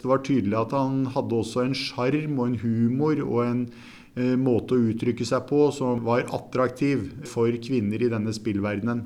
Det 0.00 0.10
var 0.10 0.24
tydelig 0.26 0.58
at 0.58 0.74
han 0.74 1.04
hadde 1.14 1.38
også 1.38 1.62
en 1.62 1.76
sjarm 1.78 2.40
og 2.40 2.48
en 2.48 2.58
humor 2.64 3.22
og 3.22 3.38
en 3.44 3.60
uh, 3.70 4.34
måte 4.42 4.74
å 4.74 4.90
uttrykke 4.90 5.28
seg 5.28 5.46
på 5.46 5.68
som 5.76 6.02
var 6.02 6.26
attraktiv 6.34 7.06
for 7.30 7.54
kvinner 7.62 8.02
i 8.02 8.10
denne 8.10 8.34
spillverdenen. 8.34 9.04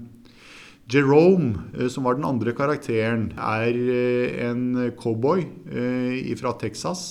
Jerome, 0.89 1.67
uh, 1.77 1.91
som 1.93 2.09
var 2.09 2.17
den 2.17 2.25
andre 2.31 2.57
karakteren, 2.57 3.35
er 3.37 3.77
en 4.49 4.65
cowboy 4.97 5.45
fra 6.41 6.57
Texas 6.57 7.05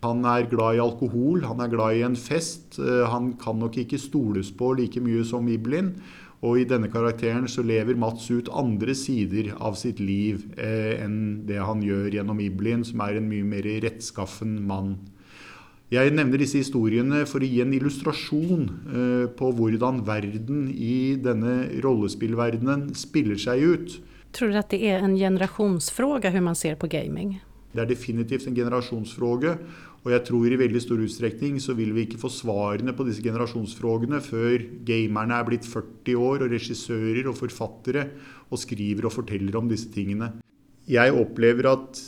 han 0.00 0.24
er 0.24 0.48
glad 0.48 0.78
i 0.78 0.80
alkohol, 0.80 1.44
han 1.44 1.60
er 1.60 1.70
glad 1.72 1.98
i 1.98 2.04
en 2.06 2.16
fest. 2.16 2.78
Eh, 2.80 3.04
han 3.10 3.34
kan 3.40 3.60
nok 3.60 3.76
ikke 3.82 4.00
stoles 4.00 4.52
på 4.56 4.72
like 4.78 5.00
mye 5.04 5.24
som 5.28 5.48
Iblin. 5.48 5.94
Og 6.40 6.62
i 6.62 6.64
denne 6.64 6.88
karakteren 6.88 7.44
så 7.52 7.60
lever 7.60 7.98
Mats 8.00 8.30
ut 8.32 8.48
andre 8.56 8.94
sider 8.96 9.50
av 9.60 9.76
sitt 9.76 10.00
liv 10.00 10.46
eh, 10.56 10.96
enn 11.04 11.44
det 11.48 11.60
han 11.60 11.82
gjør 11.84 12.16
gjennom 12.16 12.40
Iblin, 12.40 12.84
som 12.88 13.02
er 13.04 13.18
en 13.18 13.28
mye 13.28 13.44
mer 13.44 13.68
rettskaffen 13.84 14.56
mann. 14.64 14.94
Jeg 15.92 16.14
nevner 16.14 16.38
disse 16.38 16.62
historiene 16.62 17.24
for 17.26 17.42
å 17.42 17.50
gi 17.50 17.60
en 17.60 17.74
illustrasjon 17.76 18.64
eh, 18.70 19.26
på 19.36 19.52
hvordan 19.58 20.00
verden 20.06 20.70
i 20.72 21.18
denne 21.20 21.82
rollespillverdenen 21.84 22.92
spiller 22.96 23.36
seg 23.42 23.66
ut. 23.66 24.00
Tror 24.32 24.54
du 24.54 24.60
at 24.62 24.72
det 24.72 24.80
er 24.86 25.04
en 25.04 25.18
generasjonsspørsmål 25.18 26.22
hvordan 26.22 26.46
man 26.46 26.56
ser 26.56 26.80
på 26.80 26.88
gaming? 26.88 27.40
Det 27.70 27.82
er 27.84 27.90
definitivt 27.90 28.48
en 28.48 28.56
generasjonsfråge. 28.56 29.54
Og 30.00 30.12
jeg 30.14 30.24
tror 30.26 30.48
i 30.48 30.58
veldig 30.58 30.80
stor 30.80 31.00
utstrekning 31.04 31.58
så 31.60 31.74
vil 31.76 31.92
vi 31.92 32.06
ikke 32.06 32.20
få 32.22 32.30
svarene 32.32 32.94
på 32.96 33.04
disse 33.06 33.22
generasjonsfrågene 33.24 34.22
før 34.24 34.64
gamerne 34.88 35.36
er 35.36 35.48
blitt 35.48 35.68
40 35.68 36.16
år 36.16 36.46
og 36.46 36.54
regissører 36.54 37.28
og 37.28 37.36
forfattere 37.38 38.06
og 38.48 38.62
skriver 38.62 39.06
og 39.06 39.14
forteller 39.18 39.58
om 39.60 39.68
disse 39.70 39.90
tingene. 39.92 40.32
Jeg 40.90 41.12
opplever 41.14 41.68
at 41.70 42.00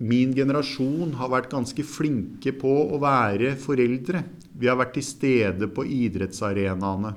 min 0.00 0.30
generasjon 0.32 1.12
har 1.18 1.28
vært 1.28 1.50
ganske 1.52 1.84
flinke 1.84 2.54
på 2.56 2.70
å 2.94 3.00
være 3.02 3.52
foreldre. 3.60 4.22
Vi 4.56 4.70
har 4.70 4.78
vært 4.80 4.94
til 4.96 5.04
stede 5.04 5.68
på 5.74 5.84
idrettsarenaene. 5.84 7.12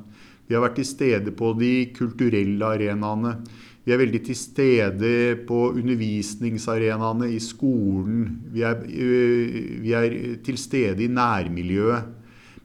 Vi 0.49 0.58
har 0.58 0.65
vært 0.65 0.82
til 0.82 0.89
stede 0.89 1.32
på 1.38 1.54
de 1.56 1.71
kulturelle 1.95 2.73
arenaene. 2.76 3.38
Vi 3.83 3.91
er 3.91 3.99
veldig 3.99 4.21
til 4.23 4.37
stede 4.39 5.13
på 5.43 5.73
undervisningsarenaene 5.75 7.27
i 7.35 7.39
skolen. 7.43 8.27
Vi 8.53 8.63
er, 8.63 8.79
øh, 8.79 9.81
vi 9.83 9.91
er, 9.91 10.13
til 10.43 10.57
stede 10.57 11.03
i 11.03 11.11
nærmiljøet. 11.11 12.05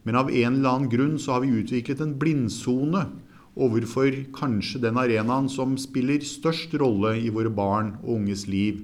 Men 0.07 0.15
av 0.15 0.31
en 0.31 0.55
eller 0.55 0.71
annen 0.71 0.91
grunn 0.93 1.17
så 1.19 1.35
har 1.35 1.43
vi 1.43 1.59
utviklet 1.59 2.01
en 2.01 2.15
blindsone 2.21 3.03
overfor 3.59 4.15
kanskje 4.33 4.81
den 4.85 4.97
arenaen 4.97 5.51
som 5.51 5.75
spiller 5.77 6.23
størst 6.23 6.77
rolle 6.79 7.17
i 7.19 7.33
våre 7.35 7.51
barn 7.51 7.97
og 8.05 8.21
unges 8.21 8.47
liv. 8.47 8.79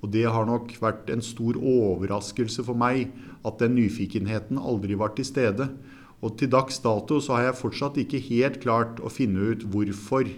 Og 0.00 0.12
det 0.14 0.28
har 0.30 0.46
nok 0.46 0.70
vært 0.80 1.10
en 1.10 1.20
stor 1.20 1.58
overraskelse 1.58 2.62
for 2.64 2.78
meg 2.78 3.10
at 3.44 3.58
den 3.58 3.74
nyfikenheten 3.74 4.62
aldri 4.62 4.94
var 4.94 5.16
til 5.18 5.26
stede. 5.26 5.66
Og 6.22 6.38
til 6.38 6.52
dags 6.54 6.78
dato 6.84 7.18
så 7.18 7.34
har 7.36 7.50
jeg 7.50 7.60
fortsatt 7.64 7.98
ikke 7.98 8.22
helt 8.30 8.62
klart 8.62 9.02
å 9.02 9.10
finne 9.12 9.50
ut 9.52 9.66
hvorfor 9.66 10.30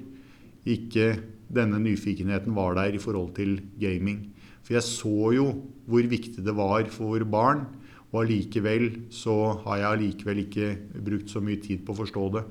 ikke 0.63 1.13
denne 1.53 1.81
nyfikenheten 1.83 2.55
var 2.57 2.77
der 2.79 2.97
i 2.97 3.03
forhold 3.03 3.35
til 3.37 3.59
gaming. 3.81 4.31
For 4.63 4.77
jeg 4.79 4.87
så 4.87 5.33
jo 5.37 5.47
hvor 5.91 6.07
viktig 6.09 6.45
det 6.45 6.55
var 6.57 6.89
for 6.93 7.25
barn. 7.29 7.67
Og 8.13 8.27
allikevel 8.27 9.09
så 9.13 9.35
har 9.65 9.81
jeg 9.81 9.89
allikevel 9.89 10.43
ikke 10.45 10.73
brukt 11.01 11.33
så 11.33 11.41
mye 11.45 11.61
tid 11.63 11.85
på 11.85 11.95
å 11.95 12.01
forstå 12.03 12.25
det. 12.37 12.43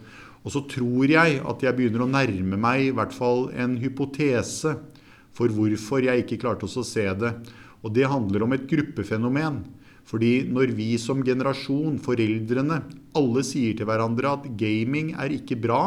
Og 0.42 0.54
så 0.56 0.64
tror 0.70 1.12
jeg 1.12 1.42
at 1.46 1.66
jeg 1.66 1.78
begynner 1.78 2.06
å 2.06 2.10
nærme 2.10 2.58
meg 2.58 2.88
i 2.88 2.96
hvert 2.98 3.14
fall 3.14 3.52
en 3.54 3.76
hypotese 3.82 4.74
for 5.38 5.54
hvorfor 5.54 6.02
jeg 6.08 6.24
ikke 6.24 6.40
klarte 6.42 6.66
å 6.66 6.86
se 6.86 7.06
det. 7.06 7.36
Og 7.86 7.94
det 7.94 8.10
handler 8.10 8.46
om 8.46 8.58
et 8.58 8.66
gruppefenomen. 8.70 9.62
Fordi 10.10 10.42
når 10.50 10.74
vi 10.76 10.96
som 11.00 11.22
generasjon, 11.24 12.00
foreldrene, 12.02 12.82
alle 13.16 13.44
sier 13.46 13.78
til 13.78 13.88
hverandre 13.88 14.34
at 14.34 14.50
gaming 14.60 15.14
er 15.14 15.34
ikke 15.38 15.60
bra, 15.62 15.84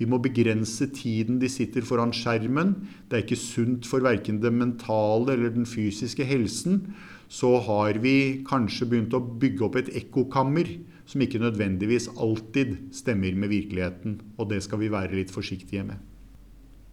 vi 0.00 0.08
må 0.08 0.16
begrense 0.24 0.88
tiden 0.96 1.38
de 1.42 1.48
sitter 1.52 1.84
foran 1.84 2.14
skjermen. 2.16 2.72
Det 3.08 3.18
er 3.18 3.24
ikke 3.26 3.36
sunt 3.36 3.88
for 3.88 4.00
verken 4.04 4.40
det 4.40 4.52
mentale 4.56 5.34
eller 5.36 5.52
den 5.52 5.68
fysiske 5.68 6.24
helsen. 6.24 6.86
Så 7.28 7.58
har 7.66 8.00
vi 8.00 8.40
kanskje 8.48 8.88
begynt 8.88 9.14
å 9.14 9.20
bygge 9.20 9.66
opp 9.68 9.76
et 9.78 9.90
ekkokammer 10.00 10.72
som 11.10 11.20
ikke 11.20 11.42
nødvendigvis 11.42 12.08
alltid 12.16 12.78
stemmer 12.96 13.36
med 13.36 13.52
virkeligheten. 13.52 14.16
Og 14.38 14.48
det 14.54 14.62
skal 14.64 14.80
vi 14.80 14.90
være 14.92 15.18
litt 15.18 15.34
forsiktige 15.34 15.84
med. 15.84 16.00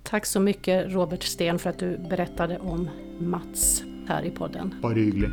Takk 0.07 0.27
så 0.27 0.39
mye, 0.43 0.81
Robert 0.93 1.23
Steen, 1.27 1.59
for 1.59 1.73
at 1.73 1.83
du 1.83 1.95
berettet 2.11 2.59
om 2.59 2.87
Mats 3.23 3.85
her 4.07 4.27
i 4.27 4.35
podden. 4.35 4.75
Bare 4.83 4.99
hyggelig. 4.99 5.31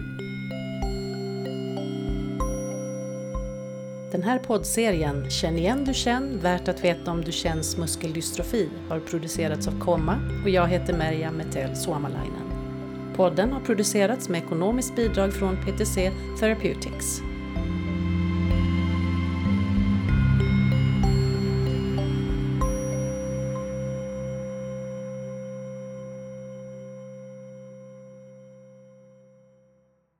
Den 4.15 4.23
här 4.23 4.39
poddserien 4.39 5.31
Känn 5.31 5.59
igen 5.59 5.85
du 5.85 5.95
känn, 5.95 6.39
värt 6.39 6.69
att 6.69 6.85
veta 6.85 7.11
om 7.11 7.25
du 7.25 7.33
känns 7.33 7.77
muskeldystrofi 7.77 8.69
har 8.89 9.01
producerats 9.01 9.69
av 9.69 9.81
Komma 9.81 10.19
och 10.45 10.51
jag 10.51 10.69
heter 10.69 10.95
Merja 10.95 11.31
Metel 11.31 11.77
Suomalainen. 11.77 12.51
Podden 13.17 13.53
har 13.53 13.61
producerats 13.61 14.29
med 14.29 14.43
ekonomiskt 14.43 14.97
bidrag 14.97 15.33
från 15.33 15.57
PTC 15.57 16.13
Therapeutics. 16.41 17.21